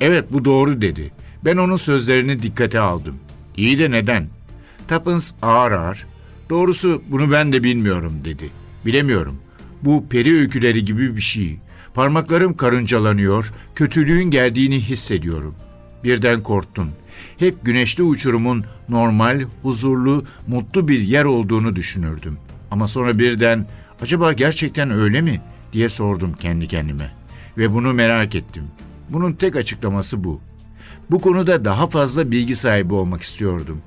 evet 0.00 0.32
bu 0.32 0.44
doğru 0.44 0.82
dedi. 0.82 1.12
Ben 1.44 1.56
onun 1.56 1.76
sözlerini 1.76 2.42
dikkate 2.42 2.80
aldım. 2.80 3.14
İyi 3.56 3.78
de 3.78 3.90
neden? 3.90 4.26
Tuppence 4.88 5.26
ağır 5.42 5.72
ağır, 5.72 6.06
doğrusu 6.50 7.02
bunu 7.08 7.32
ben 7.32 7.52
de 7.52 7.64
bilmiyorum 7.64 8.12
dedi. 8.24 8.50
Bilemiyorum. 8.86 9.36
Bu 9.82 10.08
peri 10.08 10.38
öyküleri 10.38 10.84
gibi 10.84 11.16
bir 11.16 11.20
şey. 11.20 11.58
Parmaklarım 11.94 12.56
karıncalanıyor, 12.56 13.52
kötülüğün 13.74 14.30
geldiğini 14.30 14.80
hissediyorum. 14.80 15.54
Birden 16.04 16.42
korktum. 16.42 16.88
Hep 17.38 17.64
güneşli 17.64 18.02
uçurumun 18.02 18.64
normal, 18.88 19.42
huzurlu, 19.62 20.24
mutlu 20.46 20.88
bir 20.88 21.00
yer 21.00 21.24
olduğunu 21.24 21.76
düşünürdüm. 21.76 22.38
Ama 22.70 22.88
sonra 22.88 23.18
birden 23.18 23.66
acaba 24.02 24.32
gerçekten 24.32 24.90
öyle 24.90 25.20
mi 25.20 25.40
diye 25.72 25.88
sordum 25.88 26.32
kendi 26.32 26.68
kendime. 26.68 27.12
Ve 27.58 27.72
bunu 27.72 27.92
merak 27.92 28.34
ettim. 28.34 28.64
Bunun 29.08 29.32
tek 29.32 29.56
açıklaması 29.56 30.24
bu. 30.24 30.40
Bu 31.10 31.20
konuda 31.20 31.64
daha 31.64 31.86
fazla 31.86 32.30
bilgi 32.30 32.54
sahibi 32.54 32.94
olmak 32.94 33.22
istiyordum. 33.22 33.82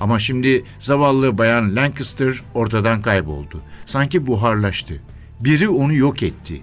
Ama 0.00 0.18
şimdi 0.18 0.64
zavallı 0.78 1.38
bayan 1.38 1.76
Lancaster 1.76 2.42
ortadan 2.54 3.02
kayboldu. 3.02 3.62
Sanki 3.86 4.26
buharlaştı. 4.26 5.02
Biri 5.40 5.68
onu 5.68 5.94
yok 5.94 6.22
etti. 6.22 6.62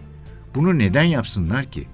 Bunu 0.55 0.77
neden 0.77 1.03
yapsınlar 1.03 1.71
ki? 1.71 1.87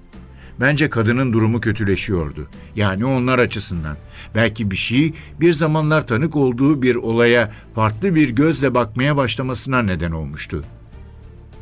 Bence 0.60 0.90
kadının 0.90 1.32
durumu 1.32 1.60
kötüleşiyordu. 1.60 2.48
Yani 2.76 3.04
onlar 3.04 3.38
açısından. 3.38 3.96
Belki 4.34 4.70
bir 4.70 4.76
şey 4.76 5.12
bir 5.40 5.52
zamanlar 5.52 6.06
tanık 6.06 6.36
olduğu 6.36 6.82
bir 6.82 6.96
olaya 6.96 7.52
farklı 7.74 8.14
bir 8.14 8.30
gözle 8.30 8.74
bakmaya 8.74 9.16
başlamasına 9.16 9.82
neden 9.82 10.12
olmuştu. 10.12 10.64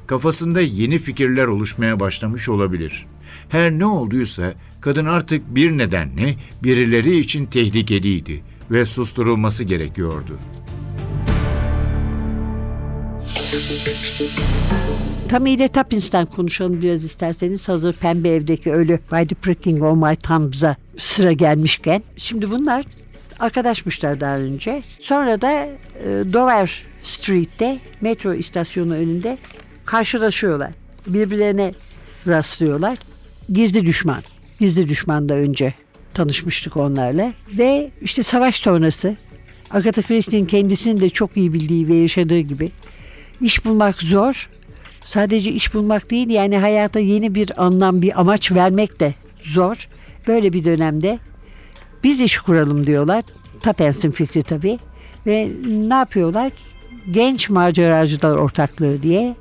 Kafasında 0.06 0.60
yeni 0.60 0.98
fikirler 0.98 1.46
oluşmaya 1.46 2.00
başlamış 2.00 2.48
olabilir. 2.48 3.06
Her 3.48 3.72
ne 3.72 3.86
olduysa 3.86 4.54
kadın 4.80 5.06
artık 5.06 5.54
bir 5.54 5.78
nedenle 5.78 6.34
birileri 6.62 7.18
için 7.18 7.46
tehlikeliydi 7.46 8.42
ve 8.70 8.84
susturulması 8.84 9.64
gerekiyordu. 9.64 10.38
Tam 15.28 15.46
ile 15.46 15.68
Tappins'ten 15.68 16.26
konuşalım 16.26 16.82
biraz 16.82 17.04
isterseniz. 17.04 17.68
Hazır 17.68 17.92
Pembe 17.92 18.28
Ev'deki 18.28 18.72
ölü 18.72 18.98
By 19.12 19.26
the 19.26 19.34
Pricking 19.34 19.82
of 19.82 19.96
My 19.96 20.16
Thumbs'a 20.16 20.76
sıra 20.98 21.32
gelmişken. 21.32 22.02
Şimdi 22.16 22.50
bunlar 22.50 22.84
arkadaşmışlar 23.40 24.20
daha 24.20 24.38
önce. 24.38 24.82
Sonra 25.00 25.40
da 25.40 25.52
e, 25.52 25.68
Dover 26.32 26.82
Street'te 27.02 27.78
metro 28.00 28.34
istasyonu 28.34 28.94
önünde 28.94 29.38
karşılaşıyorlar. 29.84 30.72
Birbirlerine 31.06 31.74
rastlıyorlar. 32.26 32.98
Gizli 33.52 33.86
düşman. 33.86 34.22
Gizli 34.60 34.88
düşman 34.88 35.28
da 35.28 35.34
önce 35.34 35.74
tanışmıştık 36.14 36.76
onlarla. 36.76 37.32
Ve 37.58 37.90
işte 38.02 38.22
savaş 38.22 38.56
sonrası 38.56 39.16
Agatha 39.70 40.02
Christie'nin 40.02 40.46
kendisinin 40.46 41.00
de 41.00 41.10
çok 41.10 41.36
iyi 41.36 41.52
bildiği 41.52 41.88
ve 41.88 41.94
yaşadığı 41.94 42.40
gibi 42.40 42.72
iş 43.42 43.64
bulmak 43.64 44.02
zor. 44.02 44.50
Sadece 45.06 45.50
iş 45.50 45.74
bulmak 45.74 46.10
değil 46.10 46.30
yani 46.30 46.58
hayata 46.58 46.98
yeni 46.98 47.34
bir 47.34 47.64
anlam, 47.64 48.02
bir 48.02 48.20
amaç 48.20 48.52
vermek 48.52 49.00
de 49.00 49.14
zor. 49.44 49.88
Böyle 50.26 50.52
bir 50.52 50.64
dönemde 50.64 51.18
biz 52.04 52.20
iş 52.20 52.38
kuralım 52.38 52.86
diyorlar. 52.86 53.22
Tapens'in 53.62 54.10
fikri 54.10 54.42
tabii. 54.42 54.78
Ve 55.26 55.50
ne 55.66 55.94
yapıyorlar? 55.94 56.52
Genç 57.10 57.50
maceracılar 57.50 58.36
ortaklığı 58.36 59.02
diye 59.02 59.36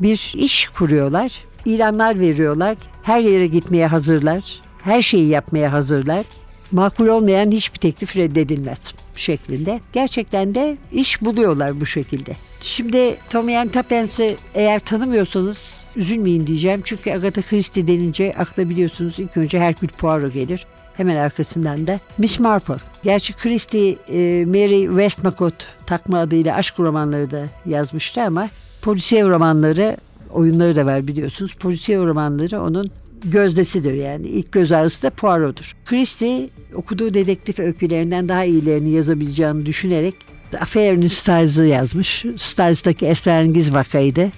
bir 0.00 0.32
iş 0.36 0.68
kuruyorlar. 0.68 1.44
İlanlar 1.64 2.20
veriyorlar. 2.20 2.76
Her 3.02 3.20
yere 3.20 3.46
gitmeye 3.46 3.86
hazırlar. 3.86 4.44
Her 4.82 5.02
şeyi 5.02 5.28
yapmaya 5.28 5.72
hazırlar. 5.72 6.26
Makul 6.74 7.06
olmayan 7.06 7.50
hiçbir 7.50 7.78
teklif 7.78 8.16
reddedilmez 8.16 8.94
şeklinde. 9.16 9.80
Gerçekten 9.92 10.54
de 10.54 10.76
iş 10.92 11.22
buluyorlar 11.22 11.80
bu 11.80 11.86
şekilde. 11.86 12.32
Şimdi 12.60 13.16
Tommy 13.30 13.58
Ann 13.58 13.68
Tappens'i 13.68 14.36
eğer 14.54 14.80
tanımıyorsanız 14.80 15.80
üzülmeyin 15.96 16.46
diyeceğim. 16.46 16.82
Çünkü 16.84 17.10
Agatha 17.10 17.42
Christie 17.42 17.86
denince 17.86 18.34
akla 18.38 18.68
biliyorsunuz 18.68 19.18
ilk 19.18 19.36
önce 19.36 19.60
Hercule 19.60 19.90
Poirot 19.98 20.34
gelir. 20.34 20.66
Hemen 20.96 21.16
arkasından 21.16 21.86
da 21.86 22.00
Miss 22.18 22.40
Marple. 22.40 22.76
Gerçi 23.04 23.32
Christie 23.32 23.96
e, 24.08 24.44
Mary 24.44 24.86
Westmacott 24.86 25.54
takma 25.86 26.18
adıyla 26.18 26.56
aşk 26.56 26.80
romanları 26.80 27.30
da 27.30 27.48
yazmıştı 27.66 28.22
ama 28.22 28.48
polisiye 28.82 29.24
romanları 29.24 29.96
oyunları 30.30 30.76
da 30.76 30.86
var 30.86 31.06
biliyorsunuz. 31.06 31.54
Polisiye 31.54 31.98
romanları 31.98 32.62
onun 32.62 32.90
gözdesidir 33.24 33.94
yani. 33.94 34.26
İlk 34.26 34.52
göz 34.52 34.72
ağrısı 34.72 35.02
da 35.02 35.10
Poirot'dur. 35.10 35.72
Christie 35.84 36.48
okuduğu 36.74 37.14
dedektif 37.14 37.58
öykülerinden 37.58 38.28
daha 38.28 38.44
iyilerini 38.44 38.90
yazabileceğini 38.90 39.66
düşünerek 39.66 40.14
Affair 40.60 41.08
Stars'ı 41.08 41.64
yazmış. 41.64 42.24
Stars'taki 42.36 43.06
esrarengiz 43.06 43.74
vakaydı. 43.74 44.30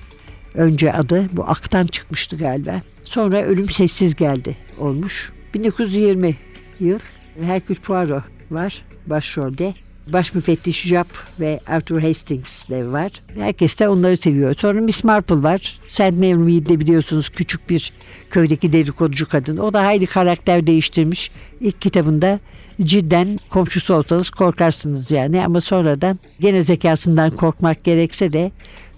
Önce 0.55 0.93
adı 0.93 1.29
bu 1.33 1.45
aktan 1.45 1.87
çıkmıştı 1.87 2.37
galiba. 2.37 2.83
Sonra 3.05 3.43
Ölüm 3.43 3.71
Sessiz 3.71 4.15
Geldi 4.15 4.57
olmuş. 4.79 5.33
1920 5.55 6.35
yıl 6.81 6.99
Hercule 7.43 7.79
Poirot 7.79 8.23
var 8.51 8.85
başrolde. 9.07 9.75
Baş 10.07 10.35
müfettiş 10.35 10.83
Japp 10.83 11.09
ve 11.41 11.61
Arthur 11.67 12.01
Hastings 12.01 12.69
de 12.69 12.87
var. 12.87 13.13
Herkes 13.35 13.81
de 13.81 13.89
onları 13.89 14.17
seviyor. 14.17 14.55
Sonra 14.55 14.81
Miss 14.81 15.05
Marple 15.05 15.43
var. 15.43 15.81
St. 15.89 16.01
Mary 16.01 16.35
Mead'de 16.35 16.81
biliyorsunuz 16.81 17.29
küçük 17.29 17.71
bir 17.71 17.93
köydeki 18.31 18.73
dedikoducu 18.73 19.29
kadın. 19.29 19.57
O 19.57 19.73
da 19.73 19.85
hayli 19.85 20.07
karakter 20.07 20.67
değiştirmiş. 20.67 21.31
İlk 21.61 21.81
kitabında 21.81 22.41
cidden 22.83 23.39
komşusu 23.51 23.95
olsanız 23.95 24.31
korkarsınız 24.31 25.11
yani. 25.11 25.45
Ama 25.45 25.61
sonradan 25.61 26.19
gene 26.41 26.63
zekasından 26.63 27.31
korkmak 27.31 27.85
gerekse 27.85 28.33
de 28.33 28.53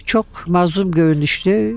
çok 0.05 0.27
mazlum 0.47 0.90
görünüşlü, 0.90 1.77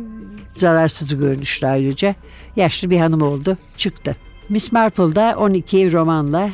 zararsız 0.58 1.18
görünüşlü 1.18 1.68
ayrıca. 1.68 2.16
Yaşlı 2.56 2.90
bir 2.90 2.98
hanım 2.98 3.22
oldu, 3.22 3.58
çıktı. 3.78 4.16
Miss 4.50 4.72
Marple 4.72 5.16
da 5.16 5.36
12 5.38 5.94
romanla 5.94 6.50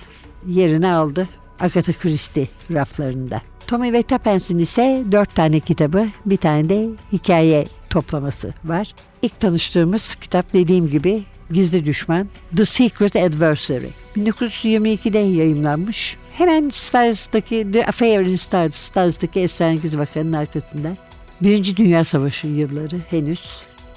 yerini 0.48 0.88
aldı 0.88 1.28
Agatha 1.60 1.94
Christie 1.94 2.48
raflarında. 2.74 3.42
Tommy 3.68 3.94
ve 3.94 4.02
Tappens'in 4.02 4.58
ise 4.58 5.04
dört 5.12 5.36
tane 5.36 5.60
kitabı, 5.60 6.08
bir 6.26 6.38
tane 6.38 6.70
de 6.70 6.88
hikaye 7.12 7.66
toplaması 7.90 8.54
var. 8.66 8.94
İlk 9.22 9.40
tanıştığımız 9.40 10.16
kitap 10.16 10.54
dediğim 10.54 10.88
gibi 10.88 11.24
Gizli 11.52 11.86
Düşman, 11.86 12.28
The 12.58 12.66
Secret 12.66 13.16
Adversary. 13.16 13.88
1922'de 14.18 15.20
yayımlanmış. 15.20 16.18
Hemen 16.34 16.70
Stars'taki 16.70 17.72
The 17.72 17.86
Affair 17.86 18.22
in 18.22 18.36
Stars, 18.36 18.76
Stars'taki 18.76 19.40
esrarengiz 19.40 19.98
vakanın 19.98 20.34
arkasında. 20.34 20.98
Birinci 21.42 21.78
Dünya 21.78 22.04
Savaşı 22.04 22.48
yılları 22.48 23.02
henüz. 23.10 23.42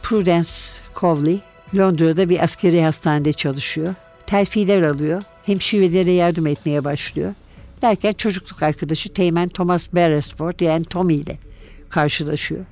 Prudence 0.03 0.51
Cowley 1.01 1.41
Londra'da 1.77 2.29
bir 2.29 2.45
askeri 2.45 2.83
hastanede 2.83 3.33
çalışıyor. 3.33 3.95
Terfiler 4.27 4.83
alıyor. 4.83 5.23
Hemşirelere 5.47 6.13
yardım 6.13 6.47
etmeye 6.47 6.85
başlıyor. 6.85 7.35
Derken 7.83 8.13
çocukluk 8.13 8.63
arkadaşı 8.63 9.09
Teğmen 9.09 9.49
Thomas 9.49 9.95
Beresford 9.95 10.61
yani 10.61 10.85
Tommy 10.85 11.15
ile 11.15 11.39
karşılaşıyor. 11.91 12.65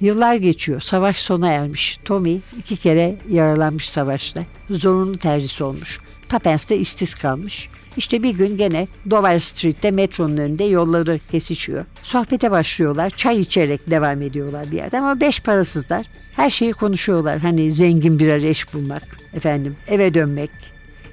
Yıllar 0.00 0.34
geçiyor. 0.34 0.80
Savaş 0.80 1.16
sona 1.16 1.48
ermiş. 1.48 1.98
Tommy 2.04 2.40
iki 2.58 2.76
kere 2.76 3.16
yaralanmış 3.30 3.88
savaşta. 3.88 4.42
Zorunlu 4.70 5.18
tercih 5.18 5.62
olmuş. 5.62 6.00
Tapens 6.28 6.68
de 6.68 6.76
işsiz 6.76 7.14
kalmış. 7.14 7.68
İşte 7.96 8.22
bir 8.22 8.30
gün 8.30 8.56
gene 8.56 8.88
Dover 9.10 9.38
Street'te 9.38 9.90
metronun 9.90 10.36
önünde 10.36 10.64
yolları 10.64 11.20
kesişiyor. 11.32 11.84
Sohbete 12.02 12.50
başlıyorlar. 12.50 13.10
Çay 13.10 13.40
içerek 13.40 13.90
devam 13.90 14.22
ediyorlar 14.22 14.70
bir 14.70 14.76
yerde 14.76 14.98
ama 14.98 15.20
beş 15.20 15.40
parasızlar. 15.40 16.06
Her 16.36 16.50
şeyi 16.50 16.72
konuşuyorlar. 16.72 17.38
Hani 17.38 17.72
zengin 17.72 18.18
birer 18.18 18.42
eş 18.42 18.74
bulmak, 18.74 19.02
efendim 19.34 19.76
eve 19.88 20.14
dönmek. 20.14 20.50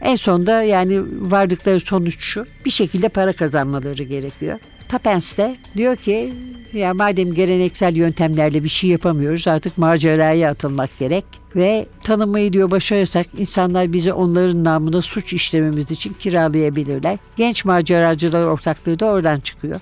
En 0.03 0.15
sonunda 0.15 0.63
yani 0.63 1.01
vardıkları 1.31 1.79
sonuç 1.79 2.19
şu. 2.19 2.45
Bir 2.65 2.71
şekilde 2.71 3.09
para 3.09 3.33
kazanmaları 3.33 4.03
gerekiyor. 4.03 4.59
Tapens 4.89 5.37
de 5.37 5.55
diyor 5.77 5.95
ki 5.95 6.33
ya 6.73 6.93
madem 6.93 7.33
geleneksel 7.33 7.95
yöntemlerle 7.95 8.63
bir 8.63 8.69
şey 8.69 8.89
yapamıyoruz 8.89 9.47
artık 9.47 9.77
maceraya 9.77 10.51
atılmak 10.51 10.97
gerek 10.99 11.25
ve 11.55 11.85
tanımayı 12.03 12.53
diyor 12.53 12.71
başarırsak 12.71 13.27
insanlar 13.37 13.93
bizi 13.93 14.13
onların 14.13 14.63
namına 14.63 15.01
suç 15.01 15.33
işlememiz 15.33 15.91
için 15.91 16.13
kiralayabilirler. 16.13 17.17
Genç 17.37 17.65
maceracılar 17.65 18.47
ortaklığı 18.47 18.99
da 18.99 19.05
oradan 19.05 19.39
çıkıyor. 19.39 19.79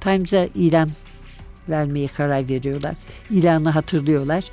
Times'a 0.00 0.48
ilan 0.54 0.90
vermeye 1.68 2.08
karar 2.08 2.48
veriyorlar. 2.48 2.94
İlanı 3.30 3.70
hatırlıyorlar 3.70 4.44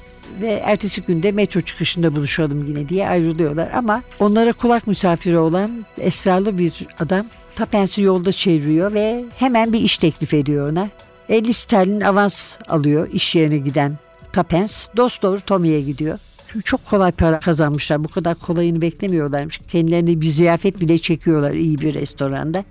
ve 0.41 0.47
ertesi 0.47 1.01
günde 1.01 1.31
metro 1.31 1.61
çıkışında 1.61 2.15
buluşalım 2.15 2.67
yine 2.67 2.89
diye 2.89 3.07
ayrılıyorlar 3.07 3.71
ama 3.71 4.03
onlara 4.19 4.53
kulak 4.53 4.87
misafiri 4.87 5.37
olan 5.37 5.85
esrarlı 5.97 6.57
bir 6.57 6.87
adam 6.99 7.25
Tapens'i 7.55 8.01
yolda 8.01 8.31
çeviriyor 8.31 8.93
ve 8.93 9.25
hemen 9.37 9.73
bir 9.73 9.79
iş 9.79 9.97
teklif 9.97 10.33
ediyor 10.33 10.71
ona. 10.71 10.89
50 11.29 11.53
sterlin 11.53 12.01
avans 12.01 12.57
alıyor 12.67 13.09
iş 13.11 13.35
yerine 13.35 13.57
giden 13.57 13.97
Tapens. 14.33 14.87
Dost 14.97 15.21
doğru 15.21 15.41
Tommy'ye 15.41 15.81
gidiyor. 15.81 16.19
Çünkü 16.47 16.65
çok 16.65 16.85
kolay 16.85 17.11
para 17.11 17.39
kazanmışlar. 17.39 18.03
Bu 18.03 18.07
kadar 18.07 18.35
kolayını 18.35 18.81
beklemiyorlarmış. 18.81 19.57
Kendilerine 19.57 20.21
bir 20.21 20.25
ziyafet 20.25 20.79
bile 20.79 20.97
çekiyorlar 20.97 21.51
iyi 21.51 21.79
bir 21.79 21.93
restoranda. 21.93 22.63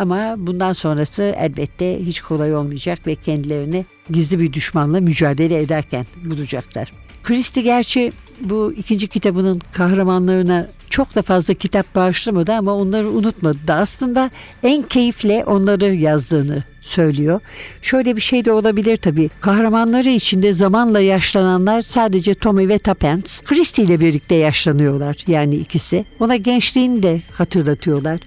Ama 0.00 0.34
bundan 0.38 0.72
sonrası 0.72 1.34
elbette 1.36 2.06
hiç 2.06 2.20
kolay 2.20 2.54
olmayacak 2.54 3.06
ve 3.06 3.14
kendilerini 3.14 3.84
gizli 4.10 4.38
bir 4.38 4.52
düşmanla 4.52 5.00
mücadele 5.00 5.58
ederken 5.60 6.06
bulacaklar. 6.24 6.92
Christie 7.22 7.62
gerçi 7.62 8.12
bu 8.40 8.72
ikinci 8.76 9.08
kitabının 9.08 9.60
kahramanlarına 9.72 10.66
çok 10.90 11.14
da 11.14 11.22
fazla 11.22 11.54
kitap 11.54 11.94
bağışlamadı 11.94 12.52
ama 12.52 12.74
onları 12.74 13.10
unutmadı 13.10 13.58
da 13.66 13.74
aslında 13.74 14.30
en 14.62 14.82
keyifle 14.82 15.44
onları 15.44 15.94
yazdığını 15.94 16.64
söylüyor. 16.80 17.40
Şöyle 17.82 18.16
bir 18.16 18.20
şey 18.20 18.44
de 18.44 18.52
olabilir 18.52 18.96
tabii. 18.96 19.30
Kahramanları 19.40 20.08
içinde 20.08 20.52
zamanla 20.52 21.00
yaşlananlar 21.00 21.82
sadece 21.82 22.34
Tommy 22.34 22.68
ve 22.68 22.78
Tapens. 22.78 23.40
Christie 23.40 23.84
ile 23.84 24.00
birlikte 24.00 24.34
yaşlanıyorlar 24.34 25.16
yani 25.26 25.56
ikisi. 25.56 26.04
Ona 26.20 26.36
gençliğini 26.36 27.02
de 27.02 27.22
hatırlatıyorlar. 27.32 28.20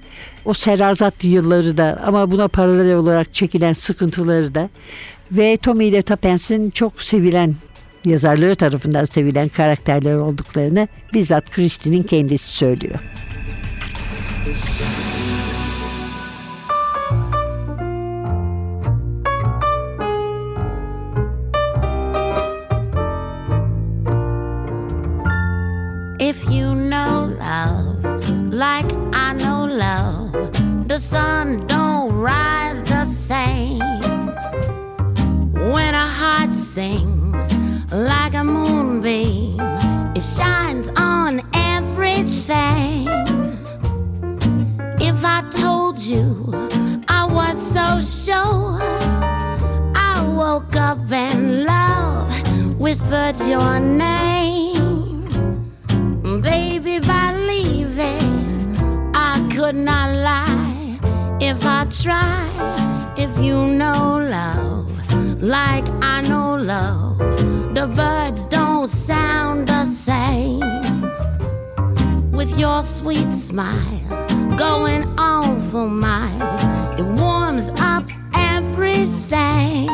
O 0.45 0.53
serazat 0.53 1.23
yılları 1.23 1.77
da 1.77 2.01
ama 2.05 2.31
buna 2.31 2.47
paralel 2.47 2.95
olarak 2.95 3.33
çekilen 3.33 3.73
sıkıntıları 3.73 4.55
da 4.55 4.69
ve 5.31 5.57
Tommy 5.57 5.85
ile 5.85 6.01
Tapens'in 6.01 6.69
çok 6.69 7.01
sevilen 7.01 7.55
yazarları 8.05 8.55
tarafından 8.55 9.05
sevilen 9.05 9.49
karakterler 9.49 10.15
olduklarını 10.15 10.87
bizzat 11.13 11.51
Christie'nin 11.51 12.03
kendisi 12.03 12.49
söylüyor. 12.49 12.99
If 26.19 26.45
you 26.49 26.73
know 26.73 27.27
love 27.27 28.03
like 28.51 28.95
I 29.13 29.33
know 29.33 29.65
love, 29.65 30.87
the 30.87 30.99
sun 30.99 31.67
don't 31.67 32.13
rise 32.13 32.83
the 32.83 33.05
same. 33.05 33.79
When 35.53 35.93
heart 35.93 36.02
sings 36.73 37.53
like 37.91 38.33
a 38.33 38.43
moonbeam, 38.43 39.59
it 40.15 40.23
shines 40.23 40.89
on 40.97 41.39
everything. 41.53 43.07
If 44.99 45.23
I 45.23 45.47
told 45.51 45.99
you 45.99 46.51
I 47.07 47.27
was 47.29 47.55
so 47.75 47.87
sure, 48.01 48.79
I 49.95 50.27
woke 50.35 50.75
up 50.75 51.11
and 51.11 51.63
love 51.65 52.31
whispered 52.79 53.37
your 53.47 53.79
name. 53.79 55.25
Baby, 56.41 56.97
by 56.97 57.35
leaving, 57.51 59.13
I 59.13 59.47
could 59.53 59.75
not 59.75 60.09
lie 60.09 60.97
if 61.39 61.63
I 61.63 61.85
tried. 61.85 63.13
If 63.15 63.37
you 63.37 63.57
know 63.67 64.17
love 64.17 64.83
like 65.43 65.82
I 66.05 66.21
know 66.21 66.55
love, 66.55 67.17
the 67.73 67.87
birds 67.87 68.45
don't 68.45 68.89
sound 68.89 69.69
the 69.69 69.85
same. 69.85 70.59
With 72.31 72.59
your 72.59 72.83
sweet 72.83 73.31
smile 73.31 74.09
going 74.57 75.03
on 75.17 75.61
for 75.61 75.87
miles, 75.87 76.61
it 76.99 77.05
warms 77.05 77.71
up 77.77 78.05
everything. 78.35 79.87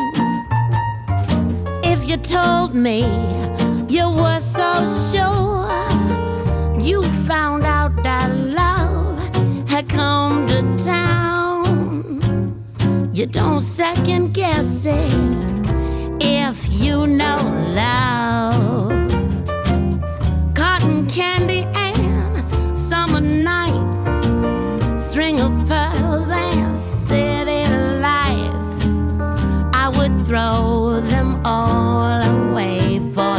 If 1.84 2.08
you 2.08 2.16
told 2.16 2.74
me 2.74 3.00
you 3.88 4.10
were 4.10 4.40
so 4.40 4.70
sure 5.10 5.70
you 6.80 7.04
found 7.28 7.64
out 7.64 8.02
that 8.02 8.28
love 8.34 9.16
had 9.68 9.88
come 9.88 10.48
to 10.48 10.60
town. 10.76 12.20
You 13.12 13.26
don't 13.26 13.60
second 13.60 14.34
guess 14.34 14.86
it 14.86 15.49
you 16.80 17.06
know 17.06 17.36
love. 17.74 18.90
Cotton 20.54 21.06
candy 21.08 21.66
and 21.74 22.78
summer 22.78 23.20
nights, 23.20 24.00
string 25.02 25.40
of 25.40 25.52
pearls 25.68 26.30
and 26.30 26.76
city 26.76 27.66
lights. 28.00 28.86
I 29.74 29.92
would 29.94 30.26
throw 30.26 31.00
them 31.00 31.42
all 31.44 32.22
away 32.22 32.98
for 33.12 33.36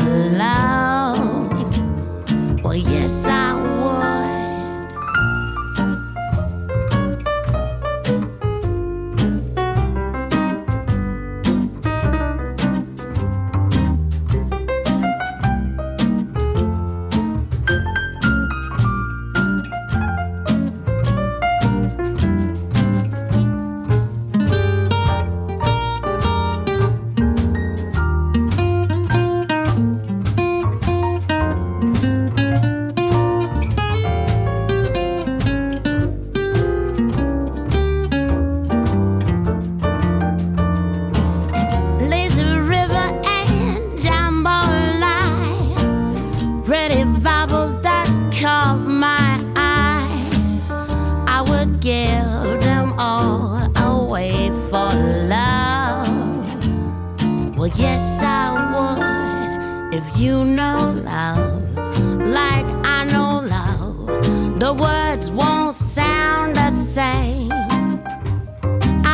words 64.81 65.31
won't 65.31 65.75
sound 65.75 66.55
the 66.55 66.71
same. 66.71 67.51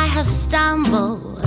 I 0.02 0.06
have 0.14 0.26
stumbled, 0.26 1.37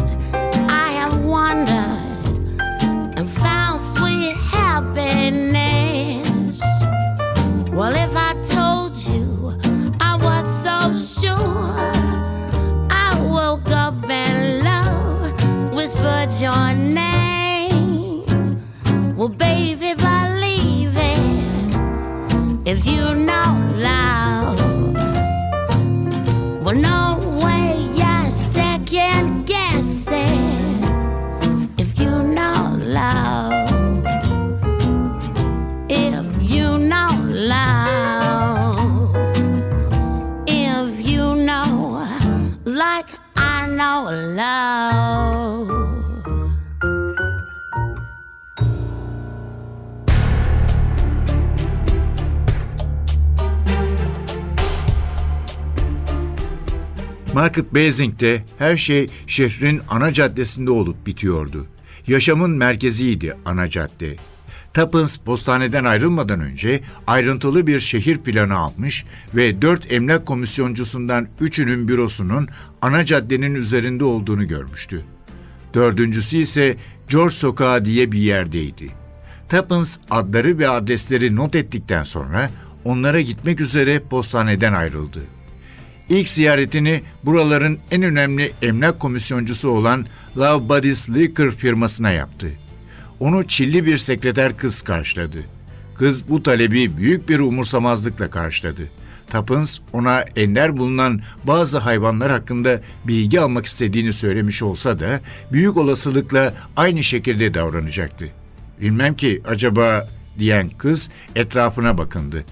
Market 57.41 57.75
Basing'de 57.75 58.43
her 58.58 58.77
şey 58.77 59.10
şehrin 59.27 59.82
ana 59.89 60.13
caddesinde 60.13 60.71
olup 60.71 61.06
bitiyordu. 61.06 61.65
Yaşamın 62.08 62.51
merkeziydi 62.51 63.38
ana 63.45 63.69
cadde. 63.69 64.15
Tuppence 64.73 65.13
postaneden 65.25 65.84
ayrılmadan 65.84 66.39
önce 66.39 66.82
ayrıntılı 67.08 67.67
bir 67.67 67.80
şehir 67.80 68.17
planı 68.17 68.58
almış 68.58 69.06
ve 69.36 69.62
dört 69.62 69.91
emlak 69.91 70.25
komisyoncusundan 70.25 71.27
üçünün 71.39 71.88
bürosunun 71.88 72.47
ana 72.82 73.06
caddenin 73.06 73.56
üzerinde 73.56 74.04
olduğunu 74.04 74.47
görmüştü. 74.47 75.06
Dördüncüsü 75.73 76.38
ise 76.38 76.77
George 77.10 77.36
Sokağı 77.36 77.86
diye 77.86 78.12
bir 78.12 78.19
yerdeydi. 78.19 78.88
Tuppence 79.49 79.89
adları 80.12 80.58
ve 80.58 80.69
adresleri 80.69 81.36
not 81.36 81.56
ettikten 81.56 82.04
sonra 82.04 82.49
onlara 82.84 83.21
gitmek 83.21 83.62
üzere 83.62 83.99
postaneden 83.99 84.73
ayrıldı. 84.73 85.19
İlk 86.12 86.30
ziyaretini 86.30 87.02
buraların 87.24 87.78
en 87.91 88.02
önemli 88.02 88.52
emlak 88.62 89.00
komisyoncusu 89.00 89.69
olan 89.69 90.06
Love 90.38 90.69
Buddies 90.69 91.10
Liquor 91.10 91.52
firmasına 91.52 92.12
yaptı. 92.12 92.52
Onu 93.19 93.47
çilli 93.47 93.86
bir 93.86 93.97
sekreter 93.97 94.58
kız 94.58 94.82
karşıladı. 94.82 95.38
Kız 95.95 96.30
bu 96.30 96.43
talebi 96.43 96.97
büyük 96.97 97.30
bir 97.30 97.39
umursamazlıkla 97.39 98.30
karşıladı. 98.30 98.82
Tuppence 99.32 99.71
ona 99.93 100.26
ender 100.36 100.78
bulunan 100.78 101.21
bazı 101.43 101.78
hayvanlar 101.78 102.32
hakkında 102.32 102.82
bilgi 103.08 103.41
almak 103.41 103.65
istediğini 103.65 104.13
söylemiş 104.13 104.63
olsa 104.63 105.00
da 105.00 105.21
büyük 105.52 105.78
olasılıkla 105.78 106.54
aynı 106.76 107.04
şekilde 107.04 107.54
davranacaktı. 107.54 108.28
Bilmem 108.82 109.15
ki 109.15 109.41
acaba 109.45 110.10
diyen 110.39 110.69
kız 110.69 111.10
etrafına 111.36 111.97
bakındı. 111.97 112.45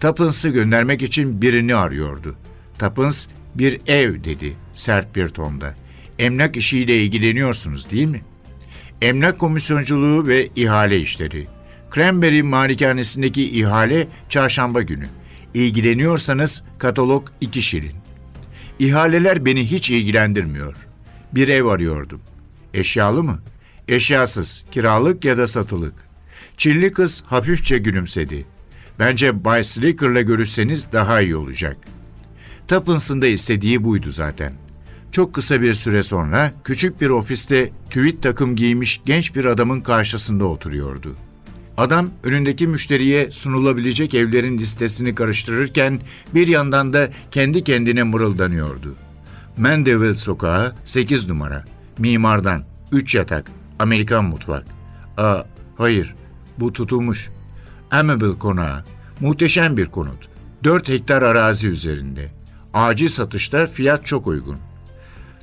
Tuppence'ı 0.00 0.52
göndermek 0.52 1.02
için 1.02 1.42
birini 1.42 1.74
arıyordu. 1.74 2.36
Tuppence 2.78 3.18
bir 3.54 3.80
ev 3.86 4.24
dedi 4.24 4.56
sert 4.72 5.16
bir 5.16 5.28
tonda. 5.28 5.74
Emlak 6.18 6.56
işiyle 6.56 7.02
ilgileniyorsunuz 7.02 7.90
değil 7.90 8.06
mi? 8.06 8.22
Emlak 9.02 9.38
komisyonculuğu 9.38 10.26
ve 10.26 10.48
ihale 10.56 11.00
işleri. 11.00 11.46
Cranberry 11.94 12.42
malikanesindeki 12.42 13.58
ihale 13.60 14.06
çarşamba 14.28 14.82
günü. 14.82 15.08
İlgileniyorsanız 15.54 16.64
katalog 16.78 17.28
iki 17.40 17.62
şirin. 17.62 17.96
İhaleler 18.78 19.44
beni 19.44 19.70
hiç 19.70 19.90
ilgilendirmiyor. 19.90 20.76
Bir 21.32 21.48
ev 21.48 21.64
arıyordum. 21.64 22.20
Eşyalı 22.74 23.22
mı? 23.22 23.42
Eşyasız, 23.88 24.64
kiralık 24.70 25.24
ya 25.24 25.38
da 25.38 25.46
satılık. 25.46 25.94
Çilli 26.56 26.92
kız 26.92 27.22
hafifçe 27.26 27.78
gülümsedi. 27.78 28.46
Bence 28.98 29.44
Bay 29.44 29.64
Slicker'la 29.64 30.20
görüşseniz 30.20 30.92
daha 30.92 31.20
iyi 31.20 31.36
olacak. 31.36 31.76
Tuppence'ın 32.68 33.22
da 33.22 33.26
istediği 33.26 33.84
buydu 33.84 34.10
zaten. 34.10 34.52
Çok 35.12 35.34
kısa 35.34 35.60
bir 35.60 35.74
süre 35.74 36.02
sonra 36.02 36.52
küçük 36.64 37.00
bir 37.00 37.10
ofiste 37.10 37.70
tüvit 37.90 38.22
takım 38.22 38.56
giymiş 38.56 39.00
genç 39.04 39.34
bir 39.34 39.44
adamın 39.44 39.80
karşısında 39.80 40.44
oturuyordu. 40.44 41.16
Adam 41.76 42.10
önündeki 42.24 42.66
müşteriye 42.66 43.30
sunulabilecek 43.30 44.14
evlerin 44.14 44.58
listesini 44.58 45.14
karıştırırken 45.14 46.00
bir 46.34 46.48
yandan 46.48 46.92
da 46.92 47.10
kendi 47.30 47.64
kendine 47.64 48.02
mırıldanıyordu. 48.02 48.94
Mandeville 49.56 50.14
Sokağı 50.14 50.74
8 50.84 51.28
numara. 51.28 51.64
Mimardan 51.98 52.64
3 52.92 53.14
yatak. 53.14 53.50
Amerikan 53.78 54.24
mutfak. 54.24 54.64
Aa, 55.16 55.42
hayır. 55.76 56.14
Bu 56.58 56.72
tutulmuş. 56.72 57.28
Amable 57.90 58.38
Konağı. 58.38 58.84
Muhteşem 59.20 59.76
bir 59.76 59.86
konut. 59.86 60.28
4 60.64 60.88
hektar 60.88 61.22
arazi 61.22 61.68
üzerinde. 61.68 62.37
Acil 62.78 63.08
satışta 63.08 63.66
fiyat 63.66 64.06
çok 64.06 64.26
uygun. 64.26 64.56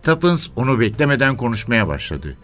Tuppence 0.04 0.44
onu 0.56 0.80
beklemeden 0.80 1.38
konuşmaya 1.38 1.88
başladı. 1.88 2.38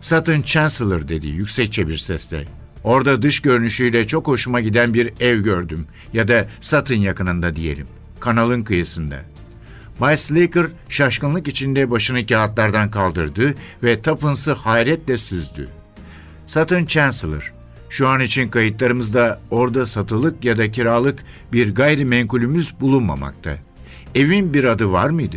Sutton 0.00 0.42
Chancellor 0.42 1.08
dedi 1.08 1.26
yüksekçe 1.26 1.88
bir 1.88 1.96
sesle. 1.96 2.44
Orada 2.84 3.22
dış 3.22 3.40
görünüşüyle 3.40 4.06
çok 4.06 4.26
hoşuma 4.26 4.60
giden 4.60 4.94
bir 4.94 5.12
ev 5.20 5.40
gördüm 5.40 5.86
ya 6.12 6.28
da 6.28 6.48
Sutton 6.60 6.94
yakınında 6.94 7.56
diyelim. 7.56 7.86
Kanalın 8.20 8.62
kıyısında. 8.62 9.16
Bay 10.00 10.16
Slaker 10.16 10.66
şaşkınlık 10.88 11.48
içinde 11.48 11.90
başını 11.90 12.26
kağıtlardan 12.26 12.90
kaldırdı 12.90 13.54
ve 13.82 14.02
Tuppence'ı 14.02 14.54
hayretle 14.54 15.16
süzdü. 15.16 15.68
Sutton 16.46 16.84
Chancellor, 16.84 17.54
şu 17.88 18.08
an 18.08 18.20
için 18.20 18.48
kayıtlarımızda 18.48 19.40
orada 19.50 19.86
satılık 19.86 20.44
ya 20.44 20.58
da 20.58 20.72
kiralık 20.72 21.24
bir 21.52 21.74
gayrimenkulümüz 21.74 22.80
bulunmamakta. 22.80 23.67
Evin 24.14 24.54
bir 24.54 24.64
adı 24.64 24.92
var 24.92 25.10
mıydı? 25.10 25.36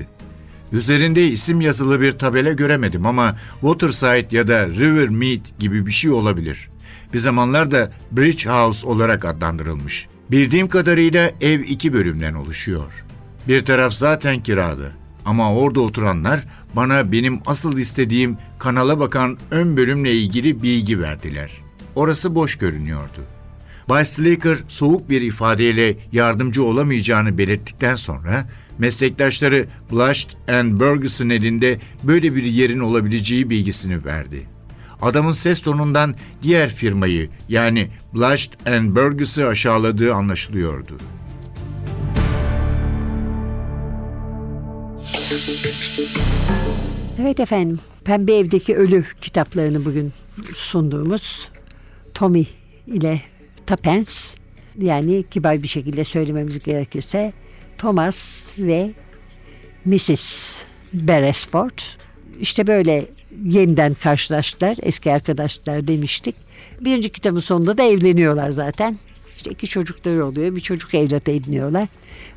Üzerinde 0.72 1.28
isim 1.28 1.62
yazılı 1.62 2.02
bir 2.02 2.12
tabela 2.12 2.52
göremedim 2.52 3.06
ama 3.06 3.36
Waterside 3.62 4.38
ya 4.38 4.48
da 4.48 4.68
River 4.68 5.10
Mead 5.10 5.46
gibi 5.60 5.86
bir 5.86 5.92
şey 5.92 6.12
olabilir. 6.12 6.70
Bir 7.14 7.20
zamanlar 7.20 7.72
da 7.72 7.92
Bridge 8.12 8.50
House 8.50 8.88
olarak 8.88 9.26
adlandırılmış. 9.26 10.08
Bildiğim 10.32 10.68
kadarıyla 10.68 11.32
ev 11.42 11.60
iki 11.60 11.94
bölümden 11.94 12.34
oluşuyor. 12.34 13.06
Bir 13.48 13.66
taraf 13.66 13.94
zaten 13.94 14.44
kirada. 14.44 14.92
Ama 15.26 15.56
orada 15.56 15.82
oturanlar 15.82 16.48
bana 16.76 17.12
benim 17.12 17.40
asıl 17.46 17.78
istediğim 17.78 18.38
kanala 18.60 19.00
bakan 19.00 19.38
ön 19.52 19.78
bölümle 19.78 20.14
ilgili 20.14 20.64
bilgi 20.64 21.00
verdiler. 21.00 21.52
Orası 21.96 22.36
boş 22.36 22.56
görünüyordu. 22.56 23.22
Bay 23.92 24.06
soğuk 24.68 25.10
bir 25.10 25.22
ifadeyle 25.22 25.96
yardımcı 26.12 26.64
olamayacağını 26.64 27.38
belirttikten 27.38 27.96
sonra 27.96 28.50
meslektaşları 28.78 29.68
Blushed 29.92 30.30
and 30.48 30.80
Burgess'ın 30.80 31.30
elinde 31.30 31.80
böyle 32.04 32.36
bir 32.36 32.44
yerin 32.44 32.80
olabileceği 32.80 33.50
bilgisini 33.50 34.06
verdi. 34.06 34.48
Adamın 35.02 35.32
ses 35.32 35.60
tonundan 35.60 36.16
diğer 36.44 36.76
firmayı 36.76 37.30
yani 37.50 37.90
Blushed 38.14 38.54
and 38.68 38.96
Burgess'ı 38.96 39.48
aşağıladığı 39.48 40.14
anlaşılıyordu. 40.14 40.98
Evet 47.22 47.40
efendim. 47.40 47.80
Pembe 48.06 48.38
Evdeki 48.38 48.76
Ölü 48.76 49.06
kitaplarını 49.22 49.86
bugün 49.86 50.14
sunduğumuz 50.54 51.50
Tommy 52.14 52.48
ile 52.88 53.31
Tapens 53.72 54.36
yani 54.82 55.24
kibar 55.32 55.64
bir 55.64 55.68
şekilde 55.68 56.04
söylememiz 56.04 56.60
gerekirse 56.60 57.34
Thomas 57.78 58.52
ve 58.58 58.92
Mrs. 59.86 60.56
Beresford 60.94 61.80
işte 62.42 62.68
böyle 62.68 63.06
yeniden 63.46 63.94
karşılaştılar. 63.94 64.78
Eski 64.82 65.12
arkadaşlar 65.12 65.88
demiştik. 65.88 66.36
Birinci 66.82 67.10
kitabın 67.10 67.40
sonunda 67.40 67.78
da 67.78 67.84
evleniyorlar 67.84 68.52
zaten. 68.52 68.98
İşte 69.36 69.52
iki 69.52 69.68
çocukları 69.68 70.26
oluyor. 70.26 70.56
Bir 70.56 70.62
çocuk 70.62 70.94
evlat 70.94 71.30
ediniyorlar. 71.30 71.88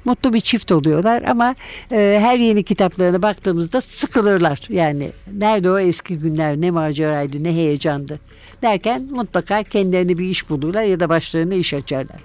Mutlu 0.05 0.33
bir 0.33 0.41
çift 0.41 0.73
oluyorlar 0.73 1.23
ama 1.23 1.55
e, 1.93 2.19
her 2.21 2.39
yeni 2.39 2.63
kitaplarına 2.63 3.23
baktığımızda 3.23 3.81
sıkılırlar. 3.81 4.61
Yani 4.69 5.11
nerede 5.33 5.71
o 5.71 5.79
eski 5.79 6.19
günler 6.19 6.61
ne 6.61 6.71
maceraydı 6.71 7.45
ne 7.45 7.53
heyecandı 7.53 8.21
derken 8.63 9.09
mutlaka 9.11 9.63
kendilerine 9.63 10.19
bir 10.19 10.25
iş 10.25 10.51
bulurlar 10.51 10.83
ya 10.83 11.01
da 11.01 11.09
başlarına 11.09 11.55
iş 11.55 11.75
açarlar. 11.75 12.21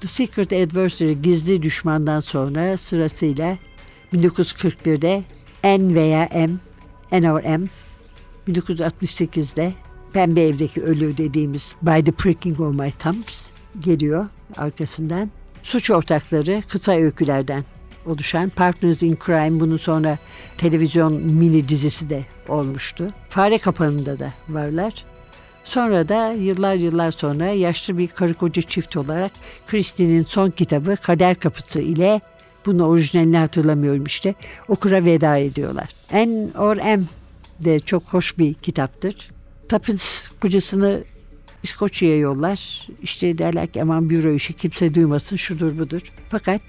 The 0.00 0.08
Secret 0.08 0.52
Adversary 0.52 1.12
gizli 1.12 1.62
düşmandan 1.62 2.20
sonra 2.20 2.76
sırasıyla 2.76 3.58
1941'de 4.12 5.22
N 5.64 5.94
veya 5.94 6.28
M, 6.34 6.50
N 7.12 7.32
or 7.32 7.42
M, 7.44 7.66
1968'de 8.48 9.72
Pembe 10.12 10.42
Evdeki 10.42 10.82
Ölü 10.82 11.16
dediğimiz 11.16 11.74
By 11.82 12.04
the 12.04 12.12
Pricking 12.12 12.60
of 12.60 12.78
My 12.78 12.90
Thumbs 12.90 13.48
geliyor 13.78 14.26
arkasından. 14.56 15.30
Suç 15.66 15.90
ortakları 15.90 16.62
kısa 16.68 16.92
öykülerden 16.92 17.64
oluşan 18.06 18.50
Partners 18.50 19.02
in 19.02 19.18
Crime 19.26 19.60
bunun 19.60 19.76
sonra 19.76 20.18
televizyon 20.58 21.12
mini 21.12 21.68
dizisi 21.68 22.10
de 22.10 22.24
olmuştu. 22.48 23.12
Fare 23.30 23.58
Kapanı'nda 23.58 24.18
da 24.18 24.32
varlar. 24.48 25.04
Sonra 25.64 26.08
da 26.08 26.32
yıllar 26.32 26.74
yıllar 26.74 27.12
sonra 27.12 27.46
yaşlı 27.46 27.98
bir 27.98 28.06
karı 28.08 28.34
koca 28.34 28.62
çift 28.62 28.96
olarak 28.96 29.32
Christie'nin 29.66 30.22
son 30.22 30.50
kitabı 30.50 30.96
Kader 30.96 31.34
Kapısı 31.34 31.80
ile 31.80 32.20
bunun 32.66 32.78
orijinalini 32.78 33.36
hatırlamıyorum 33.36 34.04
işte 34.04 34.34
okura 34.68 35.04
veda 35.04 35.36
ediyorlar. 35.36 35.88
N 36.12 36.48
or 36.58 36.76
M 36.76 37.02
de 37.60 37.80
çok 37.80 38.02
hoş 38.02 38.38
bir 38.38 38.54
kitaptır. 38.54 39.28
Tuppence 39.68 40.04
kocasını 40.40 41.04
İskoçya'ya 41.66 42.18
yollar. 42.18 42.88
İşte 43.02 43.38
derler 43.38 43.66
ki 43.66 43.82
aman 43.82 44.10
büro 44.10 44.32
işi 44.32 44.52
kimse 44.52 44.94
duymasın 44.94 45.36
şudur 45.36 45.78
budur. 45.78 46.00
Fakat 46.28 46.60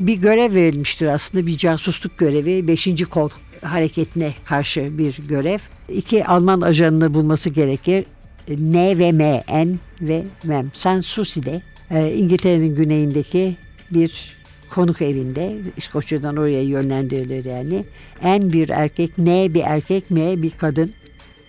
bir 0.00 0.14
görev 0.14 0.54
verilmiştir 0.54 1.06
aslında 1.06 1.46
bir 1.46 1.56
casusluk 1.56 2.18
görevi. 2.18 2.68
Beşinci 2.68 3.04
kol 3.04 3.30
hareketine 3.62 4.34
karşı 4.44 4.98
bir 4.98 5.18
görev. 5.28 5.58
İki 5.88 6.24
Alman 6.24 6.60
ajanını 6.60 7.14
bulması 7.14 7.50
gerekir. 7.50 8.04
N 8.48 8.98
ve 8.98 9.12
M, 9.12 9.44
N 9.48 9.68
ve 10.00 10.24
Mem. 10.44 10.70
Sanssouci'de 10.74 11.62
e, 11.90 12.12
İngiltere'nin 12.12 12.74
güneyindeki 12.76 13.56
bir 13.90 14.36
konuk 14.70 15.02
evinde 15.02 15.56
İskoçya'dan 15.76 16.36
oraya 16.36 16.62
yönlendirilir 16.62 17.44
yani. 17.44 17.84
En 18.22 18.52
bir 18.52 18.68
erkek, 18.68 19.18
N 19.18 19.54
bir 19.54 19.62
erkek, 19.66 20.10
M 20.10 20.42
bir 20.42 20.50
kadın. 20.50 20.92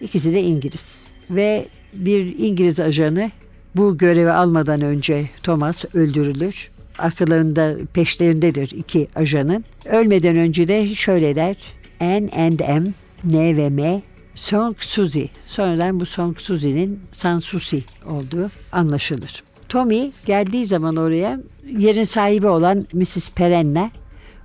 İkisi 0.02 0.34
de 0.34 0.42
İngiliz. 0.42 1.06
Ve 1.30 1.66
bir 1.94 2.40
İngiliz 2.40 2.80
ajanı 2.80 3.32
bu 3.76 3.98
görevi 3.98 4.32
almadan 4.32 4.82
önce 4.82 5.26
Thomas 5.44 5.86
öldürülür. 5.94 6.70
Arkalarında 6.98 7.76
peşlerindedir 7.94 8.72
iki 8.72 9.08
ajanın. 9.16 9.66
Ölmeden 9.86 10.38
önce 10.38 10.68
de 10.68 10.96
şöyle 10.96 11.36
der. 11.36 11.56
N 12.02 12.30
and 12.34 12.60
M, 12.60 12.94
N 13.24 13.58
ve 13.58 13.70
M 13.70 14.02
Song 14.36 14.76
Suzy. 14.80 15.26
Sonradan 15.46 16.00
bu 16.00 16.06
Song 16.06 16.40
Suzy'nin 16.40 17.00
Sansusi 17.12 17.84
olduğu 18.06 18.52
anlaşılır. 18.72 19.44
Tommy 19.70 20.12
geldiği 20.26 20.66
zaman 20.66 20.96
oraya 20.96 21.40
yerin 21.78 22.04
sahibi 22.04 22.48
olan 22.48 22.88
Mrs. 22.94 23.32
Perenna 23.32 23.92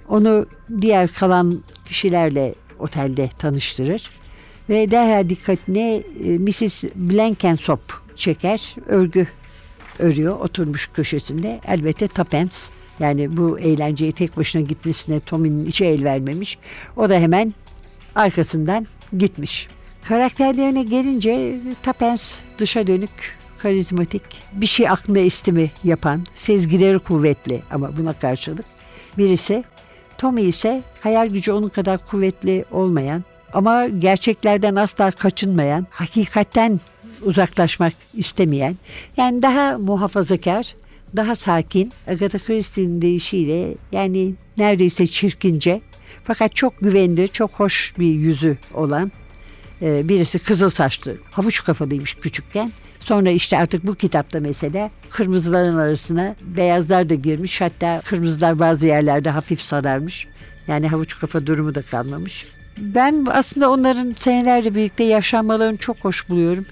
onu 0.08 0.46
diğer 0.80 1.08
kalan 1.08 1.62
kişilerle 1.86 2.54
otelde 2.78 3.30
tanıştırır. 3.38 4.10
Ve 4.68 4.90
derhal 4.90 5.28
dikkatine 5.28 5.96
e, 5.96 6.02
Mrs. 6.38 6.84
Blankensop 6.94 7.80
çeker. 8.16 8.74
Örgü 8.86 9.26
örüyor 9.98 10.40
oturmuş 10.40 10.90
köşesinde. 10.94 11.60
Elbette 11.66 12.08
Tapens 12.08 12.68
yani 13.00 13.36
bu 13.36 13.58
eğlenceyi 13.58 14.12
tek 14.12 14.36
başına 14.36 14.62
gitmesine 14.62 15.20
Tommy'nin 15.20 15.66
içi 15.66 15.84
el 15.84 16.04
vermemiş. 16.04 16.58
O 16.96 17.10
da 17.10 17.14
hemen 17.14 17.54
arkasından 18.14 18.86
gitmiş. 19.18 19.68
Karakterlerine 20.08 20.82
gelince 20.82 21.56
Tapens 21.82 22.38
dışa 22.58 22.86
dönük, 22.86 23.38
karizmatik, 23.58 24.22
bir 24.52 24.66
şey 24.66 24.88
aklında 24.88 25.18
istimi 25.18 25.70
yapan, 25.84 26.26
sezgileri 26.34 26.98
kuvvetli 26.98 27.62
ama 27.70 27.96
buna 27.96 28.12
karşılık. 28.12 28.66
Birisi 29.18 29.64
Tommy 30.18 30.42
ise 30.42 30.82
hayal 31.00 31.28
gücü 31.28 31.52
onun 31.52 31.68
kadar 31.68 32.06
kuvvetli 32.06 32.64
olmayan 32.70 33.24
ama 33.52 33.86
gerçeklerden 33.86 34.74
asla 34.74 35.10
kaçınmayan, 35.10 35.86
hakikatten 35.90 36.80
uzaklaşmak 37.22 37.92
istemeyen, 38.14 38.76
yani 39.16 39.42
daha 39.42 39.78
muhafazakar, 39.78 40.74
daha 41.16 41.36
sakin, 41.36 41.92
Agatha 42.08 42.38
Christie'nin 42.38 43.02
deyişiyle 43.02 43.74
yani 43.92 44.34
neredeyse 44.58 45.06
çirkince 45.06 45.80
fakat 46.24 46.56
çok 46.56 46.80
güvenilir, 46.80 47.28
çok 47.28 47.50
hoş 47.50 47.94
bir 47.98 48.12
yüzü 48.12 48.58
olan 48.74 49.12
e, 49.82 50.08
birisi 50.08 50.38
kızıl 50.38 50.68
saçlı, 50.68 51.16
havuç 51.30 51.64
kafalıymış 51.64 52.14
küçükken. 52.14 52.72
Sonra 53.00 53.30
işte 53.30 53.58
artık 53.58 53.86
bu 53.86 53.94
kitapta 53.94 54.40
mesela 54.40 54.90
kırmızıların 55.10 55.76
arasına 55.76 56.36
beyazlar 56.40 57.08
da 57.08 57.14
girmiş. 57.14 57.60
Hatta 57.60 58.00
kırmızılar 58.04 58.58
bazı 58.58 58.86
yerlerde 58.86 59.30
hafif 59.30 59.60
sararmış. 59.60 60.26
Yani 60.68 60.88
havuç 60.88 61.18
kafa 61.18 61.46
durumu 61.46 61.74
da 61.74 61.82
kalmamış. 61.82 62.46
Ben 62.78 63.26
aslında 63.30 63.70
onların 63.70 64.14
senelerle 64.16 64.74
birlikte 64.74 65.04
yaşanmalarını 65.04 65.76
çok 65.76 65.96
hoş 65.98 66.28
buluyorum. 66.28 66.66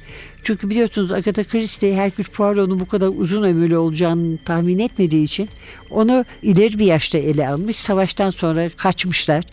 Çünkü 0.45 0.71
biliyorsunuz 0.71 1.13
Agatha 1.13 1.45
Christie 1.45 1.97
Hercule 1.97 2.29
Poirot'un 2.29 2.81
bu 2.81 2.89
kadar 2.89 3.07
uzun 3.07 3.43
ömürlü 3.43 3.77
olacağını 3.77 4.39
tahmin 4.45 4.79
etmediği 4.79 5.25
için 5.25 5.49
onu 5.91 6.25
ileri 6.43 6.79
bir 6.79 6.85
yaşta 6.85 7.19
ele 7.19 7.49
almış. 7.49 7.77
Savaştan 7.77 8.31
sonra 8.31 8.69
kaçmışlar 8.77 9.45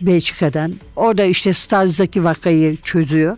Belçika'dan. 0.00 0.74
Orada 0.96 1.24
işte 1.24 1.52
Stars'daki 1.52 2.24
vakayı 2.24 2.76
çözüyor. 2.76 3.36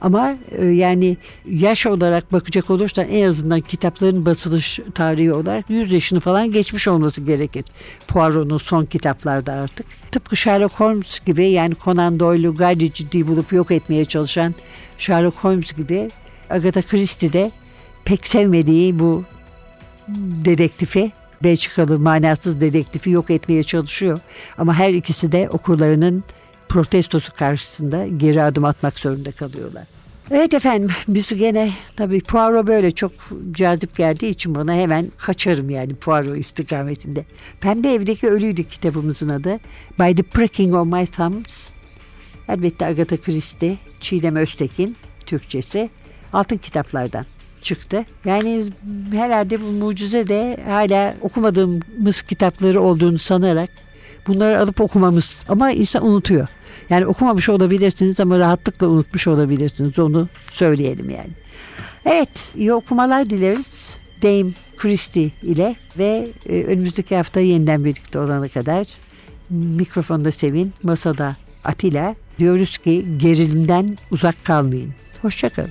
Ama 0.00 0.36
e, 0.58 0.64
yani 0.64 1.16
yaş 1.50 1.86
olarak 1.86 2.32
bakacak 2.32 2.70
olursan 2.70 3.08
en 3.08 3.28
azından 3.28 3.60
kitapların 3.60 4.26
basılış 4.26 4.80
tarihi 4.94 5.32
olarak 5.32 5.70
100 5.70 5.92
yaşını 5.92 6.20
falan 6.20 6.52
geçmiş 6.52 6.88
olması 6.88 7.20
gerekir. 7.20 7.64
Poirot'un 8.08 8.58
son 8.58 8.84
kitaplarda 8.84 9.52
artık. 9.52 9.86
Tıpkı 10.12 10.36
Sherlock 10.36 10.80
Holmes 10.80 11.20
gibi 11.20 11.46
yani 11.46 11.74
Conan 11.84 12.20
Doyle'u 12.20 12.54
gayri 12.54 12.92
ciddi 12.92 13.26
bulup 13.26 13.52
yok 13.52 13.70
etmeye 13.70 14.04
çalışan 14.04 14.54
Sherlock 14.98 15.36
Holmes 15.36 15.72
gibi 15.72 16.10
Agatha 16.50 16.82
Christie 16.82 17.32
de 17.32 17.50
pek 18.04 18.26
sevmediği 18.26 18.98
bu 18.98 19.24
dedektifi 20.44 21.12
Belçikalı 21.42 21.98
manasız 21.98 22.60
dedektifi 22.60 23.10
yok 23.10 23.30
etmeye 23.30 23.62
çalışıyor. 23.62 24.18
Ama 24.58 24.74
her 24.74 24.94
ikisi 24.94 25.32
de 25.32 25.48
okurlarının 25.48 26.24
protestosu 26.68 27.34
karşısında 27.34 28.06
geri 28.06 28.42
adım 28.42 28.64
atmak 28.64 28.98
zorunda 28.98 29.30
kalıyorlar. 29.30 29.84
Evet 30.30 30.54
efendim 30.54 30.90
biz 31.08 31.28
gene 31.28 31.72
tabii 31.96 32.20
Poirot 32.20 32.66
böyle 32.66 32.90
çok 32.90 33.12
cazip 33.52 33.96
geldiği 33.96 34.30
için 34.30 34.54
bana 34.54 34.74
hemen 34.74 35.06
kaçarım 35.18 35.70
yani 35.70 35.94
Poirot 35.94 36.38
istikametinde. 36.38 37.24
Pembe 37.60 37.92
Evdeki 37.92 38.28
Ölüydü 38.28 38.64
kitabımızın 38.64 39.28
adı. 39.28 39.58
By 39.98 40.14
the 40.14 40.22
Pricking 40.22 40.74
of 40.74 40.86
My 40.86 41.06
Thumbs. 41.06 41.68
Elbette 42.48 42.86
Agatha 42.86 43.16
Christie, 43.16 43.78
Çiğdem 44.00 44.36
Öztekin 44.36 44.96
Türkçesi 45.26 45.90
altın 46.32 46.56
kitaplardan 46.56 47.26
çıktı. 47.62 48.04
Yani 48.24 48.64
herhalde 49.12 49.62
bu 49.62 49.64
mucize 49.64 50.28
de 50.28 50.60
hala 50.68 51.14
okumadığımız 51.20 52.22
kitapları 52.22 52.80
olduğunu 52.80 53.18
sanarak 53.18 53.70
bunları 54.26 54.60
alıp 54.60 54.80
okumamız 54.80 55.44
ama 55.48 55.70
insan 55.70 56.06
unutuyor. 56.06 56.48
Yani 56.90 57.06
okumamış 57.06 57.48
olabilirsiniz 57.48 58.20
ama 58.20 58.38
rahatlıkla 58.38 58.88
unutmuş 58.88 59.26
olabilirsiniz 59.26 59.98
onu 59.98 60.28
söyleyelim 60.48 61.10
yani. 61.10 61.30
Evet 62.04 62.52
iyi 62.56 62.72
okumalar 62.72 63.30
dileriz 63.30 63.96
Dame 64.22 64.50
Christie 64.76 65.30
ile 65.42 65.76
ve 65.98 66.28
e, 66.48 66.64
önümüzdeki 66.64 67.16
hafta 67.16 67.40
yeniden 67.40 67.84
birlikte 67.84 68.18
olana 68.18 68.48
kadar 68.48 68.86
mikrofonda 69.50 70.32
Sevin, 70.32 70.72
masada 70.82 71.36
Atilla 71.64 72.14
diyoruz 72.38 72.78
ki 72.78 73.06
gerilimden 73.16 73.98
uzak 74.10 74.44
kalmayın. 74.44 74.94
Hoşçakalın. 75.22 75.70